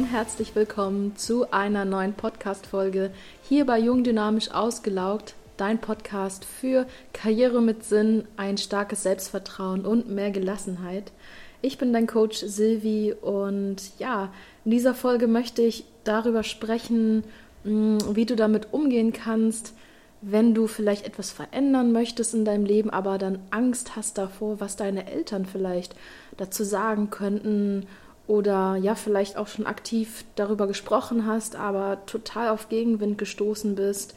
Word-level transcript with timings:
Und 0.00 0.06
herzlich 0.06 0.54
willkommen 0.54 1.14
zu 1.16 1.52
einer 1.52 1.84
neuen 1.84 2.14
Podcast-Folge 2.14 3.10
hier 3.42 3.66
bei 3.66 3.78
Jung 3.78 4.02
Dynamisch 4.02 4.50
Ausgelaugt, 4.50 5.34
dein 5.58 5.78
Podcast 5.78 6.46
für 6.46 6.86
Karriere 7.12 7.60
mit 7.60 7.84
Sinn, 7.84 8.24
ein 8.38 8.56
starkes 8.56 9.02
Selbstvertrauen 9.02 9.84
und 9.84 10.08
mehr 10.08 10.30
Gelassenheit. 10.30 11.12
Ich 11.60 11.76
bin 11.76 11.92
dein 11.92 12.06
Coach 12.06 12.38
Silvi 12.38 13.12
und 13.12 13.76
ja, 13.98 14.32
in 14.64 14.70
dieser 14.70 14.94
Folge 14.94 15.26
möchte 15.26 15.60
ich 15.60 15.84
darüber 16.04 16.44
sprechen, 16.44 17.22
mm, 17.64 17.98
wie 18.14 18.24
du 18.24 18.36
damit 18.36 18.72
umgehen 18.72 19.12
kannst, 19.12 19.74
wenn 20.22 20.54
du 20.54 20.66
vielleicht 20.66 21.04
etwas 21.04 21.30
verändern 21.30 21.92
möchtest 21.92 22.32
in 22.32 22.46
deinem 22.46 22.64
Leben, 22.64 22.88
aber 22.88 23.18
dann 23.18 23.38
Angst 23.50 23.96
hast 23.96 24.16
davor, 24.16 24.60
was 24.60 24.76
deine 24.76 25.12
Eltern 25.12 25.44
vielleicht 25.44 25.94
dazu 26.38 26.64
sagen 26.64 27.10
könnten 27.10 27.86
oder 28.30 28.76
ja, 28.76 28.94
vielleicht 28.94 29.36
auch 29.36 29.48
schon 29.48 29.66
aktiv 29.66 30.24
darüber 30.36 30.68
gesprochen 30.68 31.26
hast, 31.26 31.56
aber 31.56 32.06
total 32.06 32.50
auf 32.50 32.68
Gegenwind 32.68 33.18
gestoßen 33.18 33.74
bist. 33.74 34.14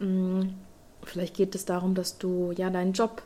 Mm, 0.00 0.48
vielleicht 1.02 1.34
geht 1.34 1.54
es 1.54 1.64
darum, 1.64 1.94
dass 1.94 2.18
du 2.18 2.52
ja 2.54 2.68
deinen 2.68 2.92
Job 2.92 3.22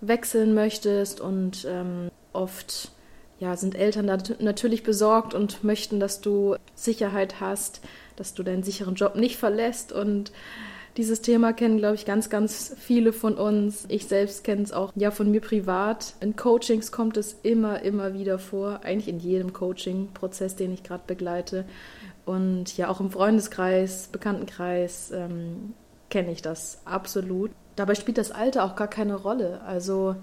wechseln 0.00 0.54
möchtest 0.54 1.20
und 1.20 1.66
ähm, 1.68 2.12
oft 2.32 2.92
ja, 3.40 3.56
sind 3.56 3.74
Eltern 3.74 4.06
da 4.06 4.16
natürlich 4.38 4.84
besorgt 4.84 5.34
und 5.34 5.64
möchten, 5.64 5.98
dass 5.98 6.20
du 6.20 6.54
Sicherheit 6.76 7.40
hast, 7.40 7.80
dass 8.14 8.32
du 8.32 8.44
deinen 8.44 8.62
sicheren 8.62 8.94
Job 8.94 9.16
nicht 9.16 9.38
verlässt 9.38 9.90
und 9.90 10.30
dieses 10.96 11.22
Thema 11.22 11.52
kennen, 11.52 11.78
glaube 11.78 11.94
ich, 11.94 12.04
ganz, 12.04 12.30
ganz 12.30 12.74
viele 12.78 13.12
von 13.12 13.34
uns. 13.34 13.86
Ich 13.88 14.06
selbst 14.06 14.44
kenne 14.44 14.62
es 14.62 14.72
auch 14.72 14.92
ja 14.96 15.10
von 15.10 15.30
mir 15.30 15.40
privat. 15.40 16.14
In 16.20 16.36
Coachings 16.36 16.90
kommt 16.92 17.16
es 17.16 17.36
immer, 17.42 17.82
immer 17.82 18.14
wieder 18.14 18.38
vor. 18.38 18.80
Eigentlich 18.82 19.08
in 19.08 19.20
jedem 19.20 19.52
Coaching-Prozess, 19.52 20.56
den 20.56 20.72
ich 20.72 20.82
gerade 20.82 21.04
begleite. 21.06 21.64
Und 22.26 22.76
ja, 22.76 22.88
auch 22.88 23.00
im 23.00 23.10
Freundeskreis, 23.10 24.08
Bekanntenkreis 24.08 25.10
ähm, 25.12 25.74
kenne 26.10 26.32
ich 26.32 26.42
das 26.42 26.80
absolut. 26.84 27.50
Dabei 27.76 27.94
spielt 27.94 28.18
das 28.18 28.32
Alter 28.32 28.64
auch 28.64 28.76
gar 28.76 28.88
keine 28.88 29.14
Rolle. 29.14 29.60
Also 29.62 30.16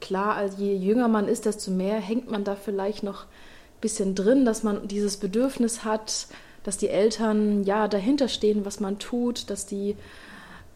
klar, 0.00 0.44
je 0.56 0.74
jünger 0.74 1.08
man 1.08 1.28
ist, 1.28 1.44
desto 1.44 1.70
mehr 1.70 2.00
hängt 2.00 2.30
man 2.30 2.44
da 2.44 2.56
vielleicht 2.56 3.02
noch 3.02 3.24
ein 3.24 3.80
bisschen 3.80 4.14
drin, 4.14 4.44
dass 4.44 4.62
man 4.62 4.88
dieses 4.88 5.18
Bedürfnis 5.18 5.84
hat, 5.84 6.28
dass 6.68 6.76
die 6.76 6.90
Eltern 6.90 7.64
ja 7.64 7.88
dahinter 7.88 8.28
stehen, 8.28 8.66
was 8.66 8.78
man 8.78 8.98
tut, 8.98 9.48
dass 9.48 9.64
die 9.64 9.96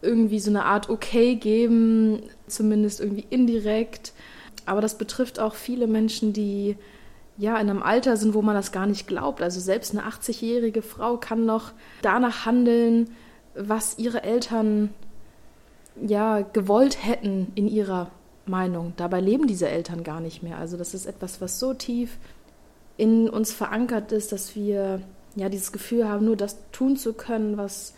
irgendwie 0.01 0.39
so 0.39 0.49
eine 0.49 0.65
Art 0.65 0.89
Okay 0.89 1.35
geben, 1.35 2.23
zumindest 2.47 2.99
irgendwie 2.99 3.27
indirekt. 3.29 4.11
Aber 4.65 4.81
das 4.81 4.97
betrifft 4.97 5.39
auch 5.39 5.53
viele 5.53 5.85
Menschen, 5.85 6.33
die 6.33 6.77
ja 7.37 7.59
in 7.59 7.69
einem 7.69 7.83
Alter 7.83 8.17
sind, 8.17 8.33
wo 8.33 8.41
man 8.41 8.55
das 8.55 8.71
gar 8.71 8.87
nicht 8.87 9.05
glaubt. 9.05 9.43
Also 9.43 9.59
selbst 9.59 9.95
eine 9.95 10.07
80-jährige 10.07 10.81
Frau 10.81 11.17
kann 11.17 11.45
noch 11.45 11.73
danach 12.01 12.47
handeln, 12.47 13.11
was 13.53 13.99
ihre 13.99 14.23
Eltern 14.23 14.89
ja 16.01 16.41
gewollt 16.41 17.05
hätten 17.05 17.51
in 17.53 17.67
ihrer 17.67 18.09
Meinung. 18.47 18.93
Dabei 18.97 19.21
leben 19.21 19.45
diese 19.45 19.69
Eltern 19.69 20.03
gar 20.03 20.21
nicht 20.21 20.41
mehr. 20.41 20.57
Also 20.57 20.75
das 20.75 20.95
ist 20.95 21.05
etwas, 21.05 21.39
was 21.39 21.59
so 21.59 21.75
tief 21.75 22.17
in 22.97 23.29
uns 23.29 23.53
verankert 23.53 24.11
ist, 24.11 24.31
dass 24.31 24.55
wir 24.55 25.03
ja, 25.35 25.49
dieses 25.49 25.71
Gefühl 25.71 26.07
haben, 26.07 26.25
nur 26.25 26.35
das 26.35 26.57
tun 26.71 26.97
zu 26.97 27.13
können, 27.13 27.57
was 27.57 27.93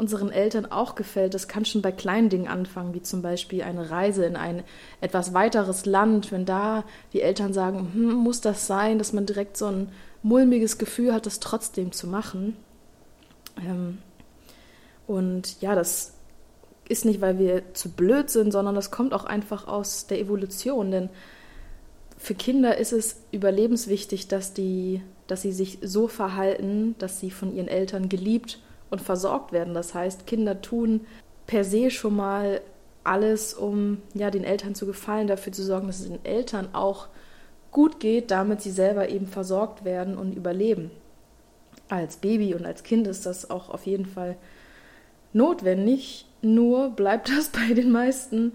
unseren 0.00 0.30
Eltern 0.30 0.64
auch 0.64 0.94
gefällt. 0.94 1.34
Das 1.34 1.46
kann 1.46 1.66
schon 1.66 1.82
bei 1.82 1.92
kleinen 1.92 2.30
Dingen 2.30 2.48
anfangen, 2.48 2.94
wie 2.94 3.02
zum 3.02 3.20
Beispiel 3.20 3.62
eine 3.62 3.90
Reise 3.90 4.24
in 4.24 4.34
ein 4.34 4.62
etwas 5.02 5.34
weiteres 5.34 5.84
Land. 5.84 6.32
Wenn 6.32 6.46
da 6.46 6.84
die 7.12 7.20
Eltern 7.20 7.52
sagen, 7.52 7.90
hm, 7.92 8.14
muss 8.14 8.40
das 8.40 8.66
sein, 8.66 8.98
dass 8.98 9.12
man 9.12 9.26
direkt 9.26 9.58
so 9.58 9.66
ein 9.66 9.90
mulmiges 10.22 10.78
Gefühl 10.78 11.12
hat, 11.12 11.26
das 11.26 11.38
trotzdem 11.38 11.92
zu 11.92 12.06
machen. 12.06 12.56
Ähm, 13.58 13.98
und 15.06 15.60
ja, 15.60 15.74
das 15.74 16.14
ist 16.88 17.04
nicht, 17.04 17.20
weil 17.20 17.38
wir 17.38 17.74
zu 17.74 17.90
blöd 17.90 18.30
sind, 18.30 18.52
sondern 18.52 18.74
das 18.74 18.90
kommt 18.90 19.12
auch 19.12 19.24
einfach 19.24 19.68
aus 19.68 20.06
der 20.06 20.18
Evolution. 20.18 20.90
Denn 20.90 21.10
für 22.16 22.34
Kinder 22.34 22.78
ist 22.78 22.92
es 22.92 23.16
überlebenswichtig, 23.32 24.28
dass 24.28 24.54
die 24.54 25.02
dass 25.30 25.42
sie 25.42 25.52
sich 25.52 25.78
so 25.82 26.08
verhalten, 26.08 26.94
dass 26.98 27.20
sie 27.20 27.30
von 27.30 27.54
ihren 27.54 27.68
Eltern 27.68 28.08
geliebt 28.08 28.58
und 28.90 29.00
versorgt 29.00 29.52
werden. 29.52 29.74
Das 29.74 29.94
heißt, 29.94 30.26
Kinder 30.26 30.60
tun 30.60 31.06
per 31.46 31.64
se 31.64 31.90
schon 31.90 32.16
mal 32.16 32.60
alles, 33.04 33.54
um 33.54 33.98
ja, 34.14 34.30
den 34.30 34.44
Eltern 34.44 34.74
zu 34.74 34.86
gefallen, 34.86 35.26
dafür 35.26 35.52
zu 35.52 35.62
sorgen, 35.62 35.86
dass 35.86 36.00
es 36.00 36.08
den 36.08 36.24
Eltern 36.24 36.68
auch 36.74 37.08
gut 37.70 38.00
geht, 38.00 38.30
damit 38.30 38.60
sie 38.60 38.70
selber 38.70 39.08
eben 39.08 39.26
versorgt 39.26 39.84
werden 39.84 40.16
und 40.18 40.34
überleben. 40.34 40.90
Als 41.88 42.16
Baby 42.16 42.54
und 42.54 42.66
als 42.66 42.82
Kind 42.82 43.06
ist 43.06 43.26
das 43.26 43.50
auch 43.50 43.70
auf 43.70 43.86
jeden 43.86 44.06
Fall 44.06 44.36
notwendig, 45.32 46.26
nur 46.42 46.90
bleibt 46.90 47.28
das 47.28 47.48
bei 47.68 47.74
den 47.74 47.90
meisten 47.90 48.54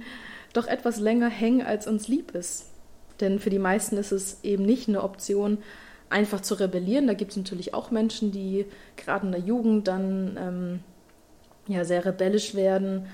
doch 0.54 0.68
etwas 0.68 1.00
länger 1.00 1.30
hängen, 1.30 1.66
als 1.66 1.88
uns 1.88 2.08
lieb 2.08 2.36
ist. 2.36 2.68
Denn 3.20 3.40
für 3.40 3.50
die 3.50 3.60
meisten 3.60 3.98
ist 3.98 4.12
es 4.12 4.44
eben 4.44 4.66
nicht 4.66 4.90
eine 4.90 5.04
Option, 5.04 5.58
einfach 6.16 6.40
zu 6.40 6.54
rebellieren. 6.56 7.08
Da 7.08 7.14
gibt 7.14 7.32
es 7.32 7.38
natürlich 7.38 7.74
auch 7.74 7.92
Menschen, 7.92 8.32
die 8.32 8.66
gerade 8.96 9.26
in 9.26 9.34
der 9.34 9.42
Jugend 9.42 9.90
dann 9.90 10.38
ähm, 10.40 10.80
ja, 11.68 11.84
sehr 11.84 12.06
rebellisch 12.06 12.56
werden 12.56 13.08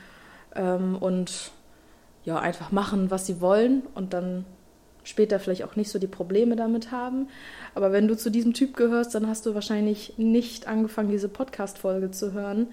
ähm, 0.56 0.97
und 1.00 1.51
ja, 2.23 2.38
einfach 2.38 2.72
machen, 2.72 3.09
was 3.09 3.25
sie 3.25 3.41
wollen 3.41 3.81
und 3.95 4.13
dann 4.13 4.45
später 5.03 5.39
vielleicht 5.39 5.63
auch 5.63 5.75
nicht 5.75 5.89
so 5.89 5.97
die 5.97 6.06
Probleme 6.06 6.56
damit 6.56 6.91
haben. 6.91 7.28
Aber 7.73 7.91
wenn 7.91 8.07
du 8.07 8.16
zu 8.16 8.29
diesem 8.29 8.53
Typ 8.53 8.78
gehörst, 8.78 9.16
dann 9.16 9.28
hast 9.28 9.47
du 9.47 9.56
wahrscheinlich 9.56 10.13
nicht 10.18 10.68
angefangen, 10.68 11.09
diese 11.09 11.28
Podcast-Folge 11.28 12.12
zu 12.12 12.33
hören. 12.33 12.68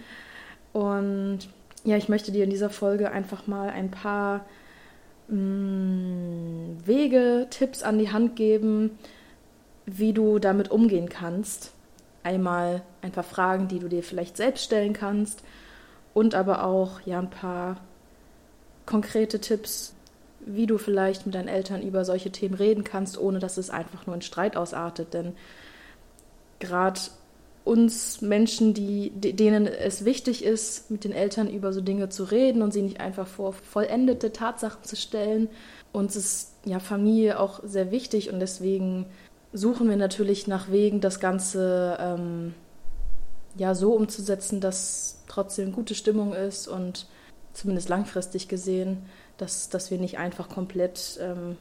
Und 0.74 1.48
ja, 1.84 1.96
ich 1.96 2.10
möchte 2.10 2.32
dir 2.32 2.44
in 2.44 2.50
dieser 2.50 2.68
Folge 2.68 3.10
einfach 3.10 3.46
mal 3.46 3.70
ein 3.70 3.90
paar 3.90 4.44
mh, 5.28 5.38
mm, 5.38 6.76
Wege, 6.84 7.46
Tipps 7.48 7.82
an 7.82 7.98
die 7.98 8.12
Hand 8.12 8.36
geben, 8.36 8.98
wie 9.96 10.12
du 10.12 10.38
damit 10.38 10.70
umgehen 10.70 11.08
kannst. 11.08 11.72
Einmal 12.22 12.82
ein 13.00 13.12
paar 13.12 13.24
Fragen, 13.24 13.68
die 13.68 13.78
du 13.78 13.88
dir 13.88 14.02
vielleicht 14.02 14.36
selbst 14.36 14.64
stellen 14.64 14.92
kannst 14.92 15.42
und 16.14 16.34
aber 16.34 16.64
auch 16.64 17.00
ja 17.02 17.18
ein 17.18 17.30
paar 17.30 17.76
konkrete 18.86 19.40
Tipps, 19.40 19.94
wie 20.40 20.66
du 20.66 20.78
vielleicht 20.78 21.26
mit 21.26 21.34
deinen 21.34 21.48
Eltern 21.48 21.82
über 21.82 22.04
solche 22.04 22.30
Themen 22.30 22.54
reden 22.54 22.84
kannst, 22.84 23.18
ohne 23.18 23.38
dass 23.38 23.56
es 23.56 23.70
einfach 23.70 24.06
nur 24.06 24.14
in 24.14 24.22
Streit 24.22 24.56
ausartet. 24.56 25.14
Denn 25.14 25.34
gerade 26.58 27.00
uns 27.64 28.22
Menschen, 28.22 28.72
die, 28.72 29.10
denen 29.10 29.66
es 29.66 30.06
wichtig 30.06 30.42
ist, 30.42 30.90
mit 30.90 31.04
den 31.04 31.12
Eltern 31.12 31.50
über 31.50 31.72
so 31.74 31.82
Dinge 31.82 32.08
zu 32.08 32.24
reden 32.24 32.62
und 32.62 32.72
sie 32.72 32.80
nicht 32.80 33.00
einfach 33.00 33.26
vor 33.26 33.52
vollendete 33.52 34.32
Tatsachen 34.32 34.84
zu 34.84 34.96
stellen, 34.96 35.48
uns 35.92 36.16
ist 36.16 36.54
ja 36.64 36.78
Familie 36.80 37.38
auch 37.38 37.60
sehr 37.64 37.90
wichtig 37.90 38.32
und 38.32 38.40
deswegen 38.40 39.06
suchen 39.52 39.88
wir 39.88 39.96
natürlich 39.96 40.46
nach 40.46 40.70
Wegen, 40.70 41.00
das 41.00 41.20
Ganze 41.20 41.96
ähm, 42.00 42.54
ja 43.56 43.74
so 43.74 43.92
umzusetzen, 43.94 44.60
dass 44.60 45.22
trotzdem 45.28 45.72
gute 45.72 45.94
Stimmung 45.94 46.34
ist 46.34 46.68
und 46.68 47.06
zumindest 47.52 47.88
langfristig 47.88 48.48
gesehen, 48.48 49.06
dass, 49.36 49.68
dass 49.68 49.90
wir 49.90 49.98
nicht 49.98 50.18
einfach 50.18 50.48
komplett 50.48 51.18
ähm, 51.20 51.56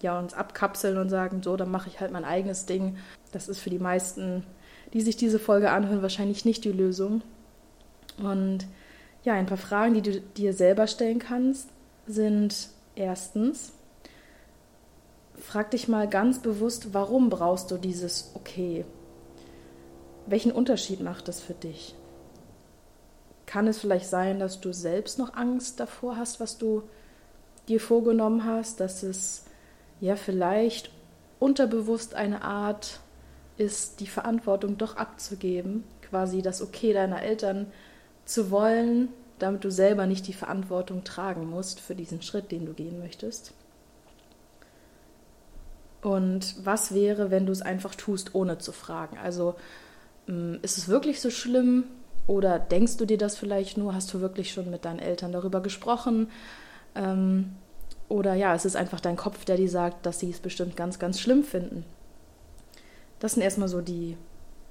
ja, 0.00 0.18
uns 0.18 0.34
abkapseln 0.34 0.98
und 0.98 1.08
sagen, 1.08 1.42
so, 1.42 1.56
dann 1.56 1.70
mache 1.70 1.88
ich 1.88 2.00
halt 2.00 2.12
mein 2.12 2.24
eigenes 2.24 2.66
Ding. 2.66 2.98
Das 3.32 3.48
ist 3.48 3.58
für 3.58 3.70
die 3.70 3.78
meisten, 3.78 4.44
die 4.92 5.00
sich 5.00 5.16
diese 5.16 5.38
Folge 5.38 5.70
anhören, 5.70 6.02
wahrscheinlich 6.02 6.44
nicht 6.44 6.64
die 6.64 6.72
Lösung. 6.72 7.22
Und 8.18 8.66
ja, 9.24 9.32
ein 9.32 9.46
paar 9.46 9.58
Fragen, 9.58 9.94
die 9.94 10.02
du 10.02 10.20
dir 10.20 10.52
selber 10.52 10.86
stellen 10.86 11.18
kannst, 11.18 11.68
sind 12.06 12.68
erstens, 12.94 13.72
frag 15.44 15.70
dich 15.70 15.88
mal 15.88 16.08
ganz 16.08 16.40
bewusst, 16.40 16.94
warum 16.94 17.28
brauchst 17.30 17.70
du 17.70 17.76
dieses 17.76 18.32
Okay? 18.34 18.84
Welchen 20.26 20.52
Unterschied 20.52 21.00
macht 21.00 21.28
das 21.28 21.40
für 21.40 21.54
dich? 21.54 21.94
Kann 23.46 23.66
es 23.68 23.78
vielleicht 23.78 24.06
sein, 24.06 24.38
dass 24.38 24.60
du 24.60 24.72
selbst 24.72 25.18
noch 25.18 25.34
Angst 25.34 25.78
davor 25.78 26.16
hast, 26.16 26.40
was 26.40 26.56
du 26.56 26.82
dir 27.68 27.78
vorgenommen 27.78 28.44
hast, 28.44 28.80
dass 28.80 29.02
es 29.02 29.44
ja 30.00 30.16
vielleicht 30.16 30.90
unterbewusst 31.38 32.14
eine 32.14 32.42
Art 32.42 33.00
ist, 33.58 34.00
die 34.00 34.06
Verantwortung 34.06 34.78
doch 34.78 34.96
abzugeben, 34.96 35.84
quasi 36.08 36.42
das 36.42 36.62
Okay 36.62 36.92
deiner 36.92 37.22
Eltern 37.22 37.66
zu 38.24 38.50
wollen, 38.50 39.08
damit 39.38 39.62
du 39.62 39.70
selber 39.70 40.06
nicht 40.06 40.26
die 40.26 40.32
Verantwortung 40.32 41.04
tragen 41.04 41.48
musst 41.48 41.80
für 41.80 41.94
diesen 41.94 42.22
Schritt, 42.22 42.50
den 42.50 42.64
du 42.64 42.72
gehen 42.72 42.98
möchtest? 42.98 43.52
Und 46.04 46.56
was 46.66 46.92
wäre, 46.92 47.30
wenn 47.30 47.46
du 47.46 47.52
es 47.52 47.62
einfach 47.62 47.94
tust, 47.94 48.34
ohne 48.34 48.58
zu 48.58 48.72
fragen? 48.72 49.16
Also 49.16 49.54
mm, 50.26 50.56
ist 50.60 50.76
es 50.76 50.88
wirklich 50.88 51.18
so 51.18 51.30
schlimm 51.30 51.84
oder 52.26 52.58
denkst 52.58 52.98
du 52.98 53.06
dir 53.06 53.16
das 53.16 53.38
vielleicht 53.38 53.78
nur? 53.78 53.94
Hast 53.94 54.12
du 54.12 54.20
wirklich 54.20 54.52
schon 54.52 54.70
mit 54.70 54.84
deinen 54.84 54.98
Eltern 54.98 55.32
darüber 55.32 55.62
gesprochen? 55.62 56.30
Ähm, 56.94 57.54
oder 58.10 58.34
ja, 58.34 58.54
es 58.54 58.66
ist 58.66 58.76
einfach 58.76 59.00
dein 59.00 59.16
Kopf, 59.16 59.46
der 59.46 59.56
dir 59.56 59.70
sagt, 59.70 60.04
dass 60.04 60.20
sie 60.20 60.28
es 60.28 60.40
bestimmt 60.40 60.76
ganz, 60.76 60.98
ganz 60.98 61.20
schlimm 61.20 61.42
finden. 61.42 61.86
Das 63.18 63.32
sind 63.32 63.42
erstmal 63.42 63.68
so 63.68 63.80
die 63.80 64.18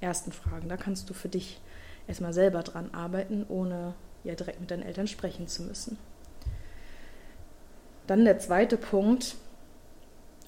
ersten 0.00 0.30
Fragen. 0.30 0.68
Da 0.68 0.76
kannst 0.76 1.10
du 1.10 1.14
für 1.14 1.28
dich 1.28 1.60
erstmal 2.06 2.32
selber 2.32 2.62
dran 2.62 2.90
arbeiten, 2.94 3.44
ohne 3.48 3.94
ja 4.22 4.36
direkt 4.36 4.60
mit 4.60 4.70
deinen 4.70 4.84
Eltern 4.84 5.08
sprechen 5.08 5.48
zu 5.48 5.64
müssen. 5.64 5.98
Dann 8.06 8.24
der 8.24 8.38
zweite 8.38 8.76
Punkt, 8.76 9.34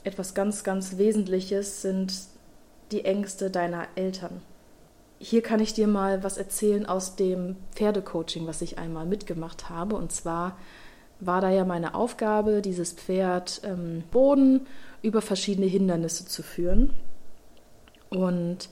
etwas 0.07 0.35
ganz, 0.35 0.65
ganz 0.65 0.99
Wesentliches 0.99 1.83
sind 1.83 2.15
die 2.93 3.05
Ängste 3.05 3.51
deiner 3.51 3.89
Eltern. 3.97 4.41
Hier 5.19 5.43
kann 5.43 5.61
ich 5.61 5.73
dir 5.75 5.89
mal 5.89 6.23
was 6.23 6.37
erzählen 6.37 6.87
aus 6.87 7.17
dem 7.17 7.57
Pferdecoaching, 7.75 8.47
was 8.47 8.63
ich 8.63 8.79
einmal 8.79 9.07
mitgemacht 9.07 9.69
habe. 9.69 9.97
Und 9.97 10.13
zwar 10.13 10.57
war 11.19 11.41
da 11.41 11.51
ja 11.51 11.65
meine 11.65 11.95
Aufgabe, 11.95 12.63
dieses 12.63 12.93
Pferd 12.93 13.63
ähm, 13.65 14.05
Boden 14.13 14.67
über 15.03 15.23
verschiedene 15.23 15.67
Hindernisse 15.67 16.27
zu 16.27 16.43
führen. 16.43 16.93
Und 18.11 18.69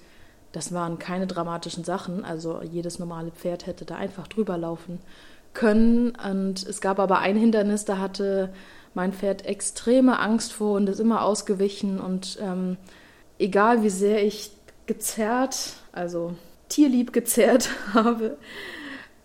das 0.52 0.72
waren 0.72 0.98
keine 0.98 1.26
dramatischen 1.26 1.82
Sachen. 1.82 2.24
Also 2.24 2.62
jedes 2.62 2.98
normale 3.00 3.32
Pferd 3.32 3.66
hätte 3.66 3.84
da 3.84 3.96
einfach 3.96 4.28
drüber 4.28 4.56
laufen 4.56 5.00
können. 5.54 6.12
Und 6.14 6.64
es 6.64 6.80
gab 6.80 7.00
aber 7.00 7.18
ein 7.18 7.36
Hindernis, 7.36 7.84
da 7.84 7.98
hatte 7.98 8.52
mein 8.94 9.12
Pferd 9.12 9.44
extreme 9.44 10.18
Angst 10.18 10.52
vor 10.52 10.76
und 10.76 10.88
ist 10.88 11.00
immer 11.00 11.22
ausgewichen. 11.22 12.00
Und 12.00 12.38
ähm, 12.40 12.76
egal 13.38 13.82
wie 13.82 13.90
sehr 13.90 14.24
ich 14.24 14.52
gezerrt, 14.86 15.74
also 15.92 16.34
tierlieb 16.68 17.12
gezerrt 17.12 17.70
habe 17.94 18.38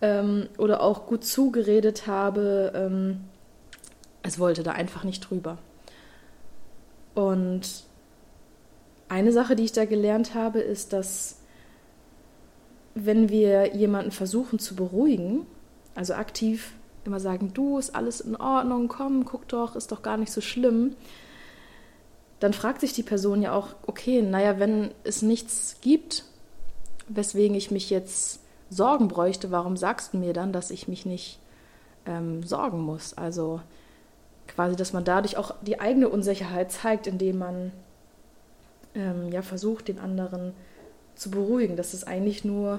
ähm, 0.02 0.48
oder 0.58 0.82
auch 0.82 1.06
gut 1.06 1.24
zugeredet 1.24 2.06
habe, 2.06 2.72
ähm, 2.74 3.20
es 4.22 4.38
wollte 4.38 4.62
da 4.62 4.72
einfach 4.72 5.04
nicht 5.04 5.20
drüber. 5.30 5.58
Und 7.14 7.84
eine 9.08 9.32
Sache, 9.32 9.56
die 9.56 9.64
ich 9.64 9.72
da 9.72 9.84
gelernt 9.84 10.34
habe, 10.34 10.60
ist, 10.60 10.92
dass 10.92 11.36
wenn 12.94 13.28
wir 13.28 13.74
jemanden 13.74 14.10
versuchen 14.10 14.58
zu 14.58 14.76
beruhigen, 14.76 15.46
also 15.94 16.14
aktiv 16.14 16.72
immer 17.04 17.20
sagen, 17.20 17.52
du, 17.54 17.78
ist 17.78 17.94
alles 17.94 18.20
in 18.20 18.36
Ordnung, 18.36 18.88
komm, 18.88 19.24
guck 19.24 19.48
doch, 19.48 19.76
ist 19.76 19.92
doch 19.92 20.02
gar 20.02 20.16
nicht 20.16 20.32
so 20.32 20.40
schlimm, 20.40 20.94
dann 22.40 22.54
fragt 22.54 22.80
sich 22.80 22.92
die 22.92 23.02
Person 23.02 23.42
ja 23.42 23.52
auch, 23.52 23.68
okay, 23.86 24.22
naja, 24.22 24.58
wenn 24.58 24.90
es 25.04 25.22
nichts 25.22 25.76
gibt, 25.82 26.24
weswegen 27.08 27.56
ich 27.56 27.70
mich 27.70 27.90
jetzt 27.90 28.40
Sorgen 28.70 29.08
bräuchte, 29.08 29.50
warum 29.50 29.76
sagst 29.76 30.14
du 30.14 30.18
mir 30.18 30.32
dann, 30.32 30.52
dass 30.52 30.70
ich 30.70 30.88
mich 30.88 31.04
nicht 31.04 31.38
ähm, 32.06 32.42
sorgen 32.42 32.80
muss? 32.80 33.14
Also 33.14 33.60
quasi, 34.48 34.74
dass 34.74 34.92
man 34.92 35.04
dadurch 35.04 35.36
auch 35.36 35.54
die 35.60 35.80
eigene 35.80 36.08
Unsicherheit 36.08 36.72
zeigt, 36.72 37.06
indem 37.06 37.38
man 37.38 37.72
ähm, 38.94 39.30
ja 39.30 39.42
versucht, 39.42 39.88
den 39.88 39.98
anderen 39.98 40.54
zu 41.14 41.30
beruhigen, 41.30 41.76
dass 41.76 41.92
es 41.92 42.04
eigentlich 42.04 42.44
nur 42.44 42.78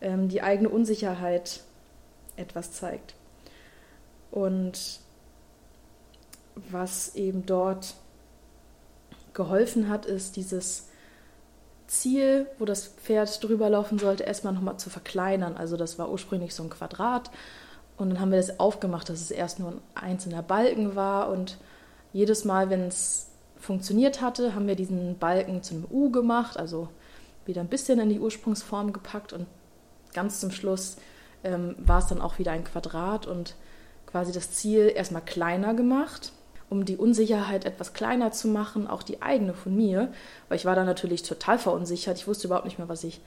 ähm, 0.00 0.28
die 0.28 0.42
eigene 0.42 0.70
Unsicherheit 0.70 1.60
etwas 2.36 2.72
zeigt. 2.72 3.14
Und 4.34 4.98
was 6.56 7.14
eben 7.14 7.46
dort 7.46 7.94
geholfen 9.32 9.88
hat, 9.88 10.06
ist 10.06 10.34
dieses 10.34 10.88
Ziel, 11.86 12.48
wo 12.58 12.64
das 12.64 12.88
Pferd 12.88 13.44
drüber 13.44 13.70
laufen 13.70 14.00
sollte, 14.00 14.24
erstmal 14.24 14.52
nochmal 14.52 14.76
zu 14.76 14.90
verkleinern. 14.90 15.56
Also 15.56 15.76
das 15.76 16.00
war 16.00 16.10
ursprünglich 16.10 16.52
so 16.52 16.64
ein 16.64 16.70
Quadrat. 16.70 17.30
Und 17.96 18.10
dann 18.10 18.18
haben 18.18 18.32
wir 18.32 18.38
das 18.38 18.58
aufgemacht, 18.58 19.08
dass 19.08 19.20
es 19.20 19.30
erst 19.30 19.60
nur 19.60 19.70
ein 19.70 19.80
einzelner 19.94 20.42
Balken 20.42 20.96
war. 20.96 21.28
Und 21.28 21.58
jedes 22.12 22.44
Mal, 22.44 22.70
wenn 22.70 22.88
es 22.88 23.28
funktioniert 23.56 24.20
hatte, 24.20 24.56
haben 24.56 24.66
wir 24.66 24.74
diesen 24.74 25.16
Balken 25.16 25.62
zu 25.62 25.74
einem 25.74 25.86
U 25.92 26.10
gemacht, 26.10 26.56
also 26.56 26.88
wieder 27.46 27.60
ein 27.60 27.68
bisschen 27.68 28.00
in 28.00 28.08
die 28.08 28.18
Ursprungsform 28.18 28.92
gepackt. 28.92 29.32
Und 29.32 29.46
ganz 30.12 30.40
zum 30.40 30.50
Schluss 30.50 30.96
ähm, 31.44 31.76
war 31.78 32.00
es 32.00 32.08
dann 32.08 32.20
auch 32.20 32.40
wieder 32.40 32.50
ein 32.50 32.64
Quadrat. 32.64 33.28
Und 33.28 33.54
quasi 34.14 34.30
das 34.30 34.52
Ziel 34.52 34.92
erstmal 34.94 35.22
kleiner 35.22 35.74
gemacht, 35.74 36.30
um 36.70 36.84
die 36.84 36.96
Unsicherheit 36.96 37.64
etwas 37.64 37.94
kleiner 37.94 38.30
zu 38.30 38.46
machen, 38.46 38.86
auch 38.86 39.02
die 39.02 39.22
eigene 39.22 39.54
von 39.54 39.74
mir, 39.74 40.12
weil 40.48 40.56
ich 40.56 40.64
war 40.64 40.76
da 40.76 40.84
natürlich 40.84 41.24
total 41.24 41.58
verunsichert, 41.58 42.16
ich 42.16 42.28
wusste 42.28 42.46
überhaupt 42.46 42.64
nicht 42.64 42.78
mehr, 42.78 42.88
was 42.88 43.02
ich 43.02 43.20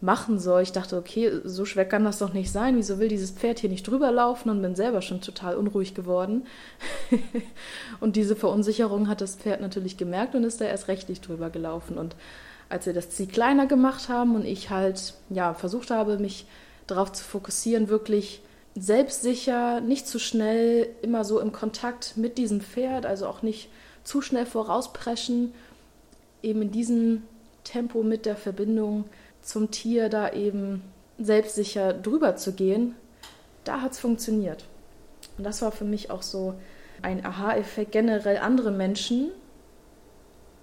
machen 0.00 0.40
soll. 0.40 0.62
Ich 0.62 0.72
dachte, 0.72 0.96
okay, 0.96 1.30
so 1.44 1.64
schwer 1.64 1.84
kann 1.84 2.02
das 2.02 2.18
doch 2.18 2.32
nicht 2.32 2.50
sein. 2.50 2.76
Wieso 2.76 2.98
will 2.98 3.06
dieses 3.06 3.30
Pferd 3.30 3.60
hier 3.60 3.70
nicht 3.70 3.86
drüber 3.86 4.10
laufen 4.10 4.50
und 4.50 4.60
bin 4.60 4.74
selber 4.74 5.02
schon 5.02 5.20
total 5.20 5.54
unruhig 5.54 5.94
geworden. 5.94 6.48
und 8.00 8.16
diese 8.16 8.34
Verunsicherung 8.34 9.06
hat 9.06 9.20
das 9.20 9.36
Pferd 9.36 9.60
natürlich 9.60 9.96
gemerkt 9.96 10.34
und 10.34 10.42
ist 10.42 10.60
da 10.60 10.64
erst 10.64 10.88
rechtlich 10.88 11.20
drüber 11.20 11.48
gelaufen. 11.48 11.96
Und 11.96 12.16
als 12.68 12.86
wir 12.86 12.92
das 12.92 13.10
Ziel 13.10 13.28
kleiner 13.28 13.66
gemacht 13.66 14.08
haben 14.08 14.34
und 14.34 14.44
ich 14.44 14.70
halt 14.70 15.14
ja 15.30 15.54
versucht 15.54 15.92
habe, 15.92 16.18
mich 16.18 16.48
darauf 16.88 17.12
zu 17.12 17.22
fokussieren, 17.22 17.88
wirklich 17.88 18.42
selbstsicher, 18.74 19.80
nicht 19.80 20.06
zu 20.06 20.18
schnell, 20.18 20.88
immer 21.02 21.24
so 21.24 21.40
im 21.40 21.52
Kontakt 21.52 22.16
mit 22.16 22.38
diesem 22.38 22.60
Pferd, 22.60 23.06
also 23.06 23.26
auch 23.26 23.42
nicht 23.42 23.68
zu 24.02 24.20
schnell 24.20 24.46
vorauspreschen, 24.46 25.54
eben 26.42 26.62
in 26.62 26.70
diesem 26.72 27.22
Tempo 27.62 28.02
mit 28.02 28.26
der 28.26 28.36
Verbindung 28.36 29.04
zum 29.42 29.70
Tier 29.70 30.08
da 30.08 30.32
eben 30.32 30.82
selbstsicher 31.18 31.92
drüber 31.92 32.36
zu 32.36 32.52
gehen, 32.52 32.94
da 33.62 33.80
hat 33.80 33.92
es 33.92 34.00
funktioniert. 34.00 34.64
Und 35.38 35.44
das 35.44 35.62
war 35.62 35.72
für 35.72 35.84
mich 35.84 36.10
auch 36.10 36.22
so 36.22 36.54
ein 37.02 37.24
Aha-Effekt, 37.24 37.92
generell 37.92 38.38
andere 38.38 38.70
Menschen 38.70 39.30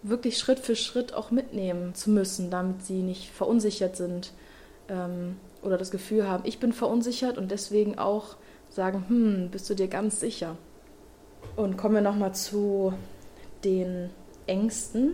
wirklich 0.03 0.37
Schritt 0.37 0.59
für 0.59 0.75
Schritt 0.75 1.13
auch 1.13 1.31
mitnehmen 1.31 1.93
zu 1.93 2.09
müssen, 2.09 2.49
damit 2.49 2.83
sie 2.83 3.01
nicht 3.01 3.29
verunsichert 3.29 3.95
sind 3.95 4.31
ähm, 4.89 5.37
oder 5.61 5.77
das 5.77 5.91
Gefühl 5.91 6.27
haben, 6.27 6.43
ich 6.45 6.59
bin 6.59 6.73
verunsichert 6.73 7.37
und 7.37 7.51
deswegen 7.51 7.97
auch 7.97 8.35
sagen, 8.69 9.05
hm, 9.07 9.49
bist 9.51 9.69
du 9.69 9.75
dir 9.75 9.87
ganz 9.87 10.19
sicher? 10.19 10.57
Und 11.55 11.77
kommen 11.77 11.95
wir 11.95 12.01
nochmal 12.01 12.33
zu 12.33 12.93
den 13.63 14.09
Ängsten. 14.47 15.13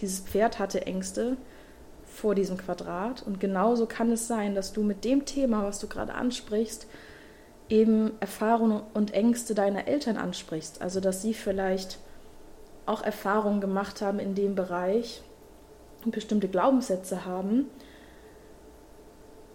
Dieses 0.00 0.20
Pferd 0.20 0.58
hatte 0.58 0.86
Ängste 0.86 1.36
vor 2.06 2.34
diesem 2.34 2.56
Quadrat. 2.56 3.22
Und 3.22 3.40
genauso 3.40 3.86
kann 3.86 4.10
es 4.12 4.26
sein, 4.26 4.54
dass 4.54 4.72
du 4.72 4.82
mit 4.82 5.04
dem 5.04 5.24
Thema, 5.24 5.64
was 5.64 5.80
du 5.80 5.88
gerade 5.88 6.14
ansprichst, 6.14 6.86
eben 7.68 8.12
Erfahrungen 8.20 8.82
und 8.94 9.12
Ängste 9.12 9.54
deiner 9.54 9.86
Eltern 9.86 10.16
ansprichst. 10.16 10.80
Also 10.80 11.00
dass 11.00 11.22
sie 11.22 11.34
vielleicht 11.34 11.98
auch 12.86 13.02
Erfahrungen 13.02 13.60
gemacht 13.60 14.02
haben 14.02 14.18
in 14.18 14.34
dem 14.34 14.54
Bereich 14.54 15.22
und 16.04 16.12
bestimmte 16.12 16.48
Glaubenssätze 16.48 17.24
haben, 17.24 17.66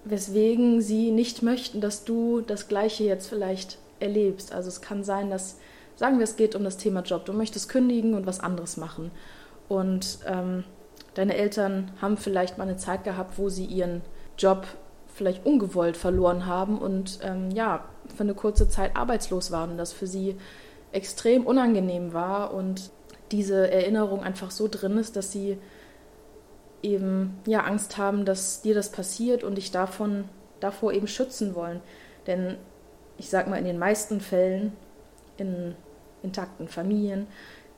weswegen 0.06 0.82
sie 0.82 1.12
nicht 1.12 1.44
möchten, 1.44 1.82
dass 1.82 2.06
du 2.06 2.42
das 2.42 2.68
Gleiche 2.68 3.04
jetzt 3.04 3.28
vielleicht 3.28 3.78
erlebst. 4.00 4.54
Also 4.54 4.70
es 4.70 4.82
kann 4.82 5.04
sein, 5.04 5.30
dass, 5.30 5.58
sagen 5.96 6.18
wir, 6.18 6.24
es 6.24 6.36
geht 6.36 6.56
um 6.56 6.64
das 6.64 6.78
Thema 6.78 7.02
Job, 7.02 7.26
du 7.26 7.34
möchtest 7.34 7.70
kündigen 7.70 8.14
und 8.14 8.26
was 8.26 8.40
anderes 8.40 8.78
machen. 8.78 9.12
Und 9.68 10.20
ähm, 10.26 10.64
Deine 11.20 11.36
Eltern 11.36 11.92
haben 12.02 12.18
vielleicht 12.18 12.58
mal 12.58 12.64
eine 12.64 12.78
Zeit 12.78 13.04
gehabt, 13.04 13.38
wo 13.38 13.50
sie 13.50 13.66
ihren 13.66 14.02
Job 14.38 14.68
vielleicht 15.14 15.46
ungewollt 15.46 15.98
verloren 15.98 16.46
haben 16.46 16.78
und 16.78 17.20
ähm, 17.24 17.52
ja, 17.52 17.84
für 18.16 18.24
eine 18.24 18.36
kurze 18.36 18.70
Zeit 18.70 18.96
arbeitslos 18.96 19.52
waren 19.52 19.78
das 19.78 19.92
für 19.92 20.08
sie 20.08 20.38
extrem 20.94 21.46
unangenehm 21.46 22.14
war 22.14 22.54
und 22.54 22.92
diese 23.32 23.70
Erinnerung 23.70 24.24
einfach 24.24 24.50
so 24.50 24.68
drin 24.70 24.98
ist, 24.98 25.16
dass 25.16 25.32
sie 25.32 25.58
eben 26.82 27.38
ja 27.46 27.62
Angst 27.62 27.98
haben, 27.98 28.26
dass 28.26 28.62
dir 28.62 28.76
das 28.76 28.92
passiert 28.92 29.44
und 29.44 29.56
dich 29.56 29.72
davon 29.72 30.26
davor 30.60 30.94
eben 30.94 31.08
schützen 31.08 31.56
wollen. 31.56 31.82
Denn 32.28 32.58
ich 33.18 33.30
sag 33.30 33.48
mal, 33.48 33.58
in 33.58 33.66
den 33.66 33.80
meisten 33.80 34.22
Fällen 34.22 34.74
in 35.38 35.76
intakten 36.22 36.68
Familien 36.68 37.28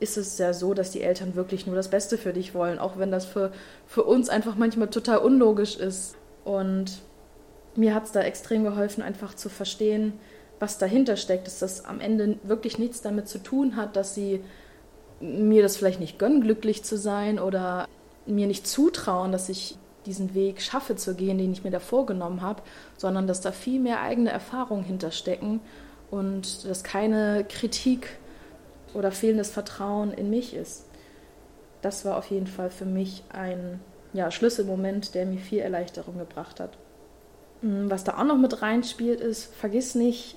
ist 0.00 0.16
es 0.16 0.36
ja 0.38 0.52
so, 0.52 0.74
dass 0.74 0.90
die 0.90 1.02
Eltern 1.02 1.36
wirklich 1.36 1.66
nur 1.66 1.76
das 1.76 1.88
Beste 1.88 2.18
für 2.18 2.32
dich 2.32 2.54
wollen, 2.54 2.80
auch 2.80 2.98
wenn 2.98 3.12
das 3.12 3.24
für, 3.24 3.52
für 3.86 4.02
uns 4.02 4.28
einfach 4.28 4.56
manchmal 4.56 4.88
total 4.88 5.18
unlogisch 5.18 5.76
ist. 5.76 6.16
Und 6.44 7.02
mir 7.76 7.94
hat 7.94 8.06
es 8.06 8.12
da 8.12 8.20
extrem 8.20 8.64
geholfen, 8.64 9.02
einfach 9.02 9.34
zu 9.34 9.48
verstehen, 9.48 10.14
was 10.58 10.78
dahinter 10.78 11.16
steckt, 11.16 11.46
dass 11.46 11.60
das 11.60 11.84
am 11.84 12.00
Ende 12.00 12.36
wirklich 12.42 12.78
nichts 12.78 13.00
damit 13.00 13.28
zu 13.28 13.38
tun 13.38 13.76
hat, 13.76 13.94
dass 13.96 14.14
sie 14.14 14.42
mir 15.20 15.62
das 15.62 15.76
vielleicht 15.76 16.00
nicht 16.00 16.18
gönnen, 16.18 16.40
glücklich 16.40 16.82
zu 16.82 16.98
sein 16.98 17.38
oder 17.38 17.86
mir 18.26 18.46
nicht 18.46 18.66
zutrauen, 18.66 19.32
dass 19.32 19.48
ich 19.48 19.76
diesen 20.06 20.34
Weg 20.34 20.60
schaffe 20.60 20.96
zu 20.96 21.14
gehen, 21.14 21.38
den 21.38 21.52
ich 21.52 21.64
mir 21.64 21.70
da 21.70 21.78
vorgenommen 21.78 22.42
habe, 22.42 22.62
sondern 22.96 23.26
dass 23.26 23.40
da 23.40 23.52
viel 23.52 23.80
mehr 23.80 24.00
eigene 24.00 24.30
Erfahrungen 24.30 24.84
hinterstecken 24.84 25.60
und 26.10 26.68
dass 26.68 26.82
keine 26.82 27.44
Kritik 27.48 28.08
oder 28.94 29.12
fehlendes 29.12 29.50
Vertrauen 29.50 30.12
in 30.12 30.30
mich 30.30 30.54
ist. 30.54 30.86
Das 31.80 32.04
war 32.04 32.16
auf 32.16 32.30
jeden 32.30 32.46
Fall 32.46 32.70
für 32.70 32.84
mich 32.84 33.24
ein 33.32 33.80
ja, 34.12 34.30
Schlüsselmoment, 34.30 35.14
der 35.14 35.26
mir 35.26 35.38
viel 35.38 35.60
Erleichterung 35.60 36.18
gebracht 36.18 36.60
hat. 36.60 36.76
Mm, 37.62 37.88
was 37.88 38.04
da 38.04 38.18
auch 38.18 38.24
noch 38.24 38.36
mit 38.36 38.62
reinspielt, 38.62 39.20
ist, 39.20 39.54
vergiss 39.54 39.94
nicht, 39.94 40.36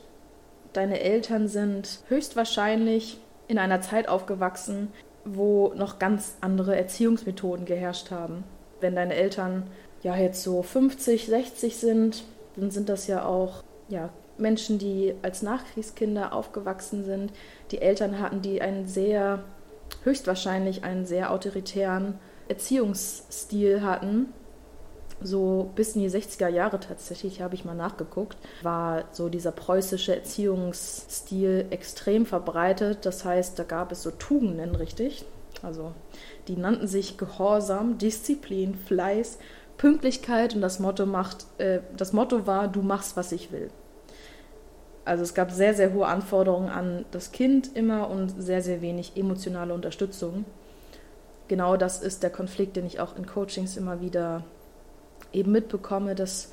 deine 0.74 1.02
Eltern 1.02 1.48
sind 1.48 2.00
höchstwahrscheinlich 2.08 3.20
in 3.48 3.60
einer 3.60 3.82
Zeit 3.82 4.08
aufgewachsen, 4.08 4.92
wo 5.26 5.74
noch 5.76 6.00
ganz 6.00 6.38
andere 6.42 6.76
Erziehungsmethoden 6.76 7.66
geherrscht 7.66 8.12
haben. 8.12 8.44
wenn 8.82 8.96
deine 8.96 9.16
Eltern 9.16 9.64
ja 10.04 10.16
jetzt 10.16 10.44
so 10.44 10.62
50, 10.62 11.26
60 11.26 11.78
sind, 11.78 12.24
dann 12.56 12.72
sind 12.72 12.90
das 12.90 13.08
ja 13.08 13.26
auch 13.26 13.64
ja, 13.88 14.10
Menschen, 14.38 14.78
die 14.78 15.16
als 15.22 15.42
Nachkriegskinder 15.42 16.34
aufgewachsen 16.34 17.04
sind. 17.04 17.32
Die 17.72 17.82
Eltern 17.82 18.20
hatten, 18.20 18.42
die 18.42 18.62
einen 18.62 18.86
sehr, 18.86 19.44
höchstwahrscheinlich 20.04 20.84
einen 20.84 21.06
sehr 21.06 21.32
autoritären 21.32 22.20
Erziehungsstil 22.48 23.82
hatten. 23.82 24.34
So 25.22 25.72
bis 25.76 25.96
in 25.96 26.02
die 26.02 26.10
60er 26.10 26.50
Jahre 26.50 26.80
tatsächlich, 26.80 27.42
habe 27.42 27.56
ich 27.56 27.66
mal 27.66 27.76
nachgeguckt, 27.76 28.38
war 28.62 29.06
so 29.12 29.30
dieser 29.30 29.52
preußische 29.52 30.16
Erziehungsstil 30.16 31.68
extrem 31.70 32.26
verbreitet. 32.26 33.06
Das 33.06 33.24
heißt, 33.24 33.58
da 33.58 33.64
gab 33.64 33.92
es 33.92 34.04
so 34.04 34.12
Tugenden, 34.12 34.76
richtig? 34.76 35.26
Also 35.64 35.94
die 36.48 36.58
nannten 36.58 36.88
sich 36.88 37.18
Gehorsam, 37.18 37.98
Disziplin, 37.98 38.76
Fleiß, 38.76 39.40
Pünktlichkeit 39.78 40.54
und 40.54 40.62
das 40.62 40.80
Motto, 40.80 41.06
macht, 41.06 41.46
äh, 41.58 41.80
das 41.96 42.14
Motto 42.14 42.46
war, 42.46 42.68
du 42.68 42.82
machst, 42.82 43.18
was 43.18 43.32
ich 43.32 43.52
will. 43.52 43.70
Also 45.06 45.24
es 45.24 45.34
gab 45.34 45.52
sehr, 45.52 45.74
sehr 45.74 45.94
hohe 45.94 46.08
Anforderungen 46.08 46.70
an 46.70 47.06
das 47.12 47.32
Kind 47.32 47.76
immer 47.76 48.10
und 48.10 48.30
sehr, 48.42 48.62
sehr 48.62 48.82
wenig 48.82 49.14
emotionale 49.16 49.74
Unterstützung. 49.74 50.46
Genau 51.48 51.78
das 51.78 52.02
ist 52.02 52.24
der 52.24 52.32
Konflikt, 52.32 52.76
den 52.76 52.88
ich 52.88 53.00
auch 53.00 53.16
in 53.16 53.28
Coachings 53.28 53.78
immer 53.78 54.02
wieder 54.02 54.44
eben 55.34 55.52
mitbekomme, 55.52 56.16
dass 56.16 56.52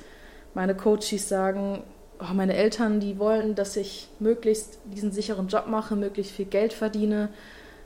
meine 0.53 0.75
Coaches 0.75 1.27
sagen, 1.27 1.83
oh, 2.19 2.33
meine 2.33 2.55
Eltern, 2.55 2.99
die 2.99 3.19
wollen, 3.19 3.55
dass 3.55 3.75
ich 3.75 4.09
möglichst 4.19 4.79
diesen 4.85 5.11
sicheren 5.11 5.47
Job 5.47 5.67
mache, 5.67 5.95
möglichst 5.95 6.33
viel 6.33 6.45
Geld 6.45 6.73
verdiene. 6.73 7.29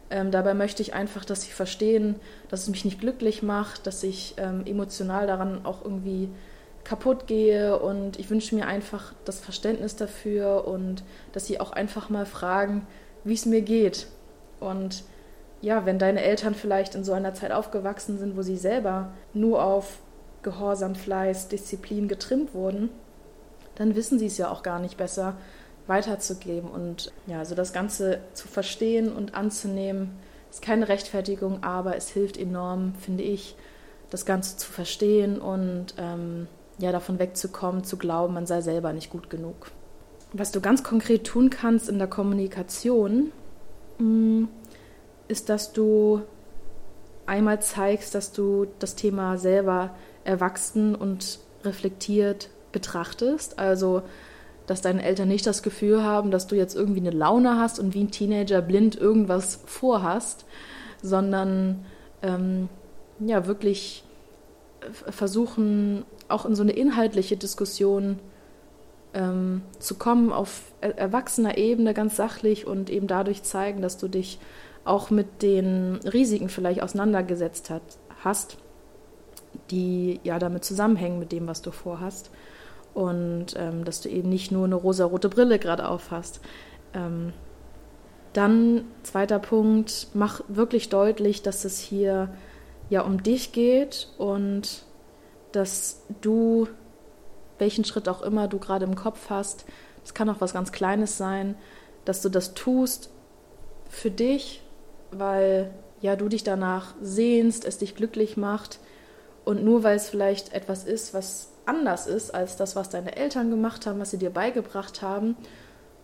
Ähm, 0.09 0.31
dabei 0.31 0.53
möchte 0.53 0.81
ich 0.81 0.93
einfach, 0.93 1.25
dass 1.25 1.41
sie 1.41 1.51
verstehen, 1.51 2.15
dass 2.49 2.63
es 2.63 2.69
mich 2.69 2.85
nicht 2.85 2.99
glücklich 2.99 3.43
macht, 3.43 3.87
dass 3.87 4.03
ich 4.03 4.35
ähm, 4.37 4.65
emotional 4.65 5.27
daran 5.27 5.65
auch 5.65 5.83
irgendwie 5.83 6.29
kaputt 6.85 7.27
gehe 7.27 7.77
und 7.77 8.17
ich 8.17 8.29
wünsche 8.29 8.55
mir 8.55 8.65
einfach 8.65 9.13
das 9.25 9.41
Verständnis 9.41 9.97
dafür 9.97 10.65
und 10.65 11.03
dass 11.33 11.45
sie 11.45 11.59
auch 11.59 11.71
einfach 11.71 12.09
mal 12.09 12.25
fragen, 12.25 12.87
wie 13.25 13.33
es 13.33 13.45
mir 13.45 13.61
geht. 13.61 14.07
Und 14.61 15.03
ja, 15.61 15.85
wenn 15.85 15.99
deine 15.99 16.21
Eltern 16.21 16.55
vielleicht 16.55 16.95
in 16.95 17.03
so 17.03 17.11
einer 17.11 17.33
Zeit 17.33 17.51
aufgewachsen 17.51 18.17
sind, 18.17 18.37
wo 18.37 18.41
sie 18.41 18.55
selber 18.55 19.11
nur 19.33 19.63
auf 19.63 19.99
Gehorsam, 20.47 20.95
Fleiß, 20.95 21.49
Disziplin 21.49 22.07
getrimmt 22.07 22.53
wurden, 22.53 22.89
dann 23.75 23.95
wissen 23.95 24.17
sie 24.17 24.27
es 24.27 24.37
ja 24.37 24.49
auch 24.49 24.63
gar 24.63 24.79
nicht 24.79 24.95
besser 24.95 25.35
weiterzugeben. 25.87 26.69
Und 26.69 27.11
ja, 27.25 27.39
also 27.39 27.53
das 27.53 27.73
Ganze 27.73 28.19
zu 28.33 28.47
verstehen 28.47 29.11
und 29.11 29.35
anzunehmen, 29.35 30.11
ist 30.49 30.61
keine 30.61 30.87
Rechtfertigung, 30.87 31.63
aber 31.63 31.97
es 31.97 32.07
hilft 32.07 32.37
enorm, 32.37 32.93
finde 32.95 33.23
ich, 33.23 33.57
das 34.09 34.25
Ganze 34.25 34.55
zu 34.55 34.71
verstehen 34.71 35.37
und 35.37 35.95
ähm, 35.97 36.47
ja, 36.77 36.93
davon 36.93 37.19
wegzukommen, 37.19 37.83
zu 37.83 37.97
glauben, 37.97 38.33
man 38.33 38.45
sei 38.45 38.61
selber 38.61 38.93
nicht 38.93 39.09
gut 39.09 39.29
genug. 39.29 39.71
Was 40.31 40.53
du 40.53 40.61
ganz 40.61 40.81
konkret 40.81 41.25
tun 41.25 41.49
kannst 41.49 41.89
in 41.89 41.97
der 41.97 42.07
Kommunikation, 42.07 43.33
mm, 43.97 44.45
ist, 45.27 45.49
dass 45.49 45.73
du 45.73 46.21
einmal 47.25 47.61
zeigst, 47.61 48.15
dass 48.15 48.31
du 48.31 48.67
das 48.79 48.95
Thema 48.95 49.37
selber 49.37 49.93
erwachsen 50.27 50.93
und 50.95 51.39
reflektiert 51.63 52.49
betrachtest. 52.71 53.57
Also, 53.57 54.03
dass 54.67 54.81
deine 54.81 55.03
Eltern 55.03 55.29
nicht 55.29 55.47
das 55.47 55.63
Gefühl 55.63 56.03
haben, 56.03 56.29
dass 56.29 56.47
du 56.47 56.55
jetzt 56.55 56.75
irgendwie 56.75 56.99
eine 56.99 57.11
Laune 57.11 57.57
hast 57.57 57.79
und 57.79 57.93
wie 57.93 58.03
ein 58.03 58.11
Teenager 58.11 58.61
blind 58.61 58.95
irgendwas 58.95 59.61
vorhast, 59.65 60.45
sondern 61.01 61.85
ähm, 62.21 62.67
ja, 63.19 63.47
wirklich 63.47 64.03
versuchen, 65.09 66.05
auch 66.27 66.45
in 66.45 66.55
so 66.55 66.63
eine 66.63 66.73
inhaltliche 66.73 67.37
Diskussion 67.37 68.19
ähm, 69.13 69.61
zu 69.79 69.95
kommen, 69.95 70.31
auf 70.31 70.71
erwachsener 70.81 71.57
Ebene 71.57 71.93
ganz 71.93 72.15
sachlich 72.15 72.67
und 72.67 72.89
eben 72.89 73.07
dadurch 73.07 73.43
zeigen, 73.43 73.81
dass 73.81 73.97
du 73.97 74.07
dich 74.07 74.39
auch 74.83 75.09
mit 75.09 75.41
den 75.41 75.95
Risiken 76.03 76.49
vielleicht 76.49 76.81
auseinandergesetzt 76.81 77.69
hat, 77.69 77.81
hast, 78.23 78.57
die 79.71 80.19
ja 80.23 80.39
damit 80.39 80.63
zusammenhängen 80.63 81.19
mit 81.19 81.31
dem, 81.31 81.47
was 81.47 81.61
du 81.61 81.71
vorhast. 81.71 82.31
Und 82.93 83.55
ähm, 83.57 83.85
dass 83.85 84.01
du 84.01 84.09
eben 84.09 84.29
nicht 84.29 84.51
nur 84.51 84.65
eine 84.65 84.75
rosa-rote 84.75 85.29
Brille 85.29 85.59
gerade 85.59 85.87
aufhast. 85.87 86.39
Ähm, 86.93 87.33
dann, 88.33 88.85
zweiter 89.03 89.39
Punkt, 89.39 90.07
mach 90.13 90.41
wirklich 90.47 90.89
deutlich, 90.89 91.41
dass 91.41 91.65
es 91.65 91.79
hier 91.79 92.29
ja 92.89 93.01
um 93.01 93.21
dich 93.21 93.51
geht 93.51 94.09
und 94.17 94.83
dass 95.51 96.03
du, 96.21 96.67
welchen 97.57 97.83
Schritt 97.83 98.09
auch 98.09 98.21
immer 98.21 98.47
du 98.47 98.59
gerade 98.59 98.85
im 98.85 98.95
Kopf 98.95 99.29
hast, 99.29 99.65
das 100.01 100.13
kann 100.13 100.29
auch 100.29 100.39
was 100.41 100.53
ganz 100.53 100.71
Kleines 100.71 101.17
sein, 101.17 101.55
dass 102.05 102.21
du 102.21 102.29
das 102.29 102.53
tust 102.53 103.09
für 103.89 104.11
dich, 104.11 104.61
weil 105.11 105.71
ja 105.99 106.15
du 106.15 106.29
dich 106.29 106.43
danach 106.43 106.93
sehnst, 107.01 107.65
es 107.65 107.77
dich 107.77 107.95
glücklich 107.95 108.37
macht 108.37 108.79
und 109.47 109.63
nur 109.63 109.85
weil 109.85 109.95
es 109.95 110.09
vielleicht 110.09 110.51
etwas 110.51 110.83
ist, 110.83 111.13
was 111.13 111.53
anders 111.65 112.05
ist 112.05 112.35
als 112.35 112.57
das, 112.57 112.75
was 112.75 112.89
deine 112.89 113.15
Eltern 113.15 113.49
gemacht 113.49 113.87
haben, 113.87 113.97
was 113.97 114.11
sie 114.11 114.17
dir 114.17 114.29
beigebracht 114.29 115.01
haben, 115.01 115.37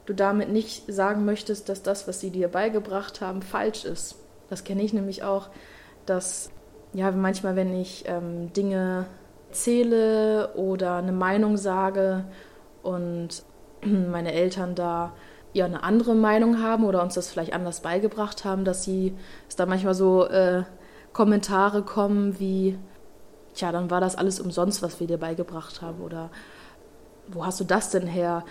du 0.05 0.13
damit 0.13 0.47
nicht 0.47 0.85
sagen 0.87 1.25
möchtest, 1.25 1.67
dass 1.67 1.83
das, 1.83 2.07
was 2.07 2.21
sie 2.21 2.29
dir 2.29 2.47
beigebracht 2.47 3.19
haben, 3.19 3.41
falsch 3.41 3.83
ist. 3.83 4.15
Das 4.49 4.63
kenne 4.63 4.81
ich 4.81 4.93
nämlich 4.93 5.23
auch, 5.23 5.49
dass 6.05 6.51
ja 6.93 7.11
manchmal, 7.11 7.57
wenn 7.57 7.75
ich 7.75 8.05
ähm, 8.07 8.53
Dinge 8.53 9.07
erzähle 9.49 10.53
oder 10.55 10.95
eine 10.95 11.11
Meinung 11.11 11.57
sage 11.57 12.23
und 12.81 13.43
meine 13.81 14.31
Eltern 14.31 14.73
da 14.73 15.11
ja 15.51 15.65
eine 15.65 15.83
andere 15.83 16.15
Meinung 16.15 16.61
haben 16.61 16.85
oder 16.85 17.03
uns 17.03 17.15
das 17.15 17.29
vielleicht 17.29 17.51
anders 17.51 17.81
beigebracht 17.81 18.45
haben, 18.45 18.63
dass 18.63 18.85
sie, 18.85 19.17
dass 19.47 19.57
da 19.57 19.65
manchmal 19.65 19.95
so 19.95 20.27
äh, 20.27 20.63
Kommentare 21.11 21.81
kommen 21.83 22.39
wie, 22.39 22.79
tja, 23.53 23.71
dann 23.71 23.89
war 23.89 24.01
das 24.01 24.15
alles 24.15 24.39
umsonst, 24.39 24.81
was 24.81 24.99
wir 24.99 25.07
dir 25.07 25.17
beigebracht 25.17 25.81
haben 25.81 26.01
oder 26.01 26.29
wo 27.27 27.45
hast 27.45 27.59
du 27.59 27.63
das 27.63 27.89
denn 27.89 28.07
her? 28.07 28.43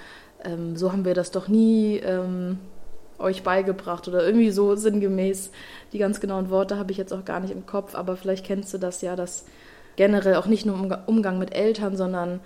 Ähm, 0.45 0.77
so 0.77 0.93
haben 0.93 1.05
wir 1.05 1.15
das 1.15 1.31
doch 1.31 1.49
nie 1.49 1.97
ähm, 1.99 2.59
euch 3.19 3.43
beigebracht 3.43 4.09
oder 4.09 4.25
irgendwie 4.25 4.51
so 4.51 4.75
sinngemäß. 4.75 5.51
Die 5.93 5.99
ganz 5.99 6.21
genauen 6.21 6.51
Worte 6.51 6.79
habe 6.79 6.91
ich 6.91 6.99
jetzt 6.99 7.13
auch 7.13 7.25
gar 7.25 7.41
nicht 7.41 7.53
im 7.53 7.67
Kopf, 7.67 7.95
aber 7.95 8.17
vielleicht 8.17 8.45
kennst 8.45 8.75
du 8.75 8.79
das 8.79 9.01
ja, 9.03 9.17
dass 9.17 9.45
generell 9.97 10.37
auch 10.37 10.47
nicht 10.47 10.67
nur 10.67 10.77
im 10.77 10.95
Umgang 11.07 11.39
mit 11.39 11.55
Eltern, 11.55 11.97
sondern 11.97 12.41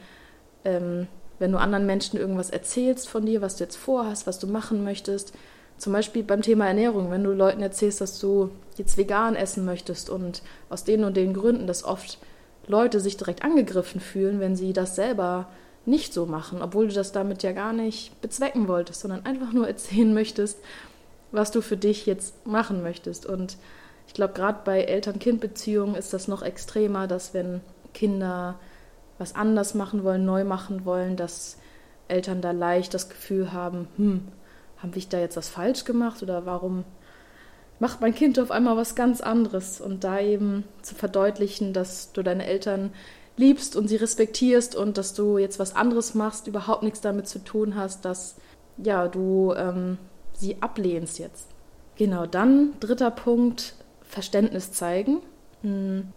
ähm, 0.64 1.06
wenn 1.38 1.52
du 1.52 1.58
anderen 1.58 1.86
Menschen 1.86 2.18
irgendwas 2.18 2.50
erzählst 2.50 3.08
von 3.08 3.26
dir, 3.26 3.42
was 3.42 3.56
du 3.56 3.64
jetzt 3.64 3.76
vorhast, 3.76 4.26
was 4.26 4.38
du 4.38 4.46
machen 4.46 4.84
möchtest. 4.84 5.32
Zum 5.78 5.92
Beispiel 5.92 6.22
beim 6.22 6.40
Thema 6.40 6.66
Ernährung, 6.66 7.10
wenn 7.10 7.22
du 7.22 7.32
Leuten 7.32 7.60
erzählst, 7.60 8.00
dass 8.00 8.18
du 8.18 8.50
jetzt 8.76 8.96
vegan 8.96 9.36
essen 9.36 9.64
möchtest 9.66 10.08
und 10.08 10.42
aus 10.70 10.84
den 10.84 11.04
und 11.04 11.16
den 11.16 11.34
Gründen, 11.34 11.66
dass 11.66 11.84
oft 11.84 12.18
Leute 12.68 13.00
sich 13.00 13.16
direkt 13.16 13.44
angegriffen 13.44 14.00
fühlen, 14.00 14.40
wenn 14.40 14.56
sie 14.56 14.72
das 14.72 14.96
selber 14.96 15.48
nicht 15.84 16.12
so 16.12 16.26
machen, 16.26 16.62
obwohl 16.62 16.88
du 16.88 16.94
das 16.94 17.12
damit 17.12 17.42
ja 17.42 17.52
gar 17.52 17.72
nicht 17.72 18.20
bezwecken 18.20 18.66
wolltest, 18.66 19.00
sondern 19.00 19.24
einfach 19.24 19.52
nur 19.52 19.68
erzählen 19.68 20.12
möchtest, 20.12 20.58
was 21.30 21.52
du 21.52 21.60
für 21.60 21.76
dich 21.76 22.06
jetzt 22.06 22.46
machen 22.46 22.82
möchtest. 22.82 23.26
Und 23.26 23.56
ich 24.08 24.14
glaube, 24.14 24.34
gerade 24.34 24.58
bei 24.64 24.82
Eltern-Kind-Beziehungen 24.82 25.94
ist 25.94 26.12
das 26.12 26.28
noch 26.28 26.42
extremer, 26.42 27.06
dass 27.06 27.34
wenn 27.34 27.60
Kinder 27.94 28.58
was 29.18 29.34
anders 29.34 29.74
machen 29.74 30.04
wollen, 30.04 30.24
neu 30.24 30.44
machen 30.44 30.84
wollen, 30.84 31.16
dass 31.16 31.56
Eltern 32.08 32.40
da 32.40 32.50
leicht 32.50 32.92
das 32.92 33.08
Gefühl 33.08 33.52
haben, 33.52 33.88
hm, 33.96 34.28
habe 34.78 34.98
ich 34.98 35.08
da 35.08 35.18
jetzt 35.18 35.36
was 35.36 35.48
falsch 35.48 35.84
gemacht 35.84 36.22
oder 36.22 36.46
warum 36.46 36.84
macht 37.78 38.00
mein 38.00 38.14
Kind 38.14 38.38
auf 38.38 38.50
einmal 38.50 38.76
was 38.76 38.94
ganz 38.94 39.20
anderes? 39.20 39.80
Und 39.80 40.04
da 40.04 40.20
eben 40.20 40.64
zu 40.82 40.94
verdeutlichen, 40.94 41.72
dass 41.72 42.12
du 42.12 42.22
deine 42.22 42.46
Eltern 42.46 42.92
liebst 43.36 43.76
und 43.76 43.88
sie 43.88 43.96
respektierst 43.96 44.74
und 44.74 44.98
dass 44.98 45.14
du 45.14 45.38
jetzt 45.38 45.58
was 45.58 45.76
anderes 45.76 46.14
machst, 46.14 46.46
überhaupt 46.46 46.82
nichts 46.82 47.00
damit 47.00 47.28
zu 47.28 47.38
tun 47.38 47.74
hast, 47.76 48.04
dass 48.04 48.36
ja, 48.78 49.08
du 49.08 49.54
ähm, 49.56 49.98
sie 50.32 50.60
ablehnst 50.60 51.18
jetzt. 51.18 51.48
Genau, 51.96 52.26
dann 52.26 52.74
dritter 52.80 53.10
Punkt, 53.10 53.74
Verständnis 54.02 54.72
zeigen, 54.72 55.20
hm, 55.62 56.08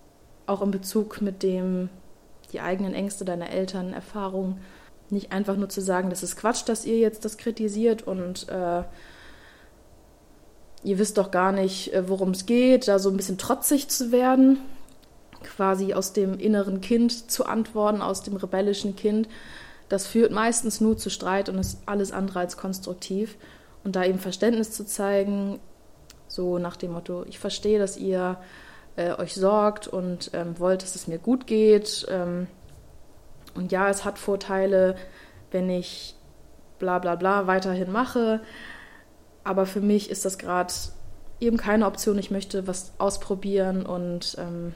auch 0.45 0.61
in 0.61 0.71
Bezug 0.71 1.21
mit 1.21 1.43
dem, 1.43 1.89
die 2.51 2.59
eigenen 2.59 2.93
Ängste 2.93 3.25
deiner 3.25 3.49
Eltern, 3.49 3.93
Erfahrungen, 3.93 4.59
nicht 5.09 5.31
einfach 5.31 5.55
nur 5.55 5.69
zu 5.69 5.81
sagen, 5.81 6.09
das 6.09 6.23
ist 6.23 6.35
Quatsch, 6.35 6.67
dass 6.67 6.85
ihr 6.85 6.97
jetzt 6.97 7.25
das 7.25 7.37
kritisiert 7.37 8.05
und 8.05 8.47
äh, 8.49 8.83
ihr 10.83 10.99
wisst 10.99 11.17
doch 11.17 11.31
gar 11.31 11.51
nicht, 11.51 11.93
äh, 11.93 12.07
worum 12.07 12.31
es 12.31 12.45
geht, 12.45 12.87
da 12.87 12.99
so 12.99 13.09
ein 13.09 13.17
bisschen 13.17 13.37
trotzig 13.37 13.89
zu 13.89 14.11
werden, 14.11 14.59
quasi 15.43 15.93
aus 15.93 16.13
dem 16.13 16.39
inneren 16.39 16.81
Kind 16.81 17.31
zu 17.31 17.45
antworten, 17.45 18.01
aus 18.01 18.23
dem 18.23 18.35
rebellischen 18.35 18.95
Kind. 18.95 19.27
Das 19.87 20.05
führt 20.05 20.31
meistens 20.31 20.81
nur 20.81 20.97
zu 20.97 21.09
Streit 21.09 21.49
und 21.49 21.57
ist 21.57 21.79
alles 21.85 22.11
andere 22.11 22.39
als 22.39 22.57
konstruktiv. 22.57 23.35
Und 23.83 23.95
da 23.95 24.05
eben 24.05 24.19
Verständnis 24.19 24.71
zu 24.71 24.85
zeigen, 24.85 25.59
so 26.27 26.59
nach 26.59 26.75
dem 26.75 26.91
Motto, 26.91 27.25
ich 27.27 27.39
verstehe, 27.39 27.79
dass 27.79 27.97
ihr 27.97 28.37
äh, 28.95 29.13
euch 29.13 29.33
sorgt 29.33 29.87
und 29.87 30.31
ähm, 30.33 30.59
wollt, 30.59 30.83
dass 30.83 30.95
es 30.95 31.07
mir 31.07 31.17
gut 31.17 31.47
geht. 31.47 32.05
Ähm, 32.09 32.47
und 33.55 33.71
ja, 33.71 33.89
es 33.89 34.05
hat 34.05 34.19
Vorteile, 34.19 34.95
wenn 35.51 35.69
ich 35.69 36.15
bla 36.77 36.99
bla 36.99 37.15
bla 37.15 37.47
weiterhin 37.47 37.91
mache. 37.91 38.41
Aber 39.43 39.65
für 39.65 39.81
mich 39.81 40.09
ist 40.09 40.25
das 40.25 40.37
gerade 40.37 40.73
eben 41.39 41.57
keine 41.57 41.85
Option. 41.85 42.17
Ich 42.17 42.31
möchte 42.31 42.67
was 42.67 42.91
ausprobieren 42.97 43.85
und 43.85 44.35
ähm, 44.39 44.73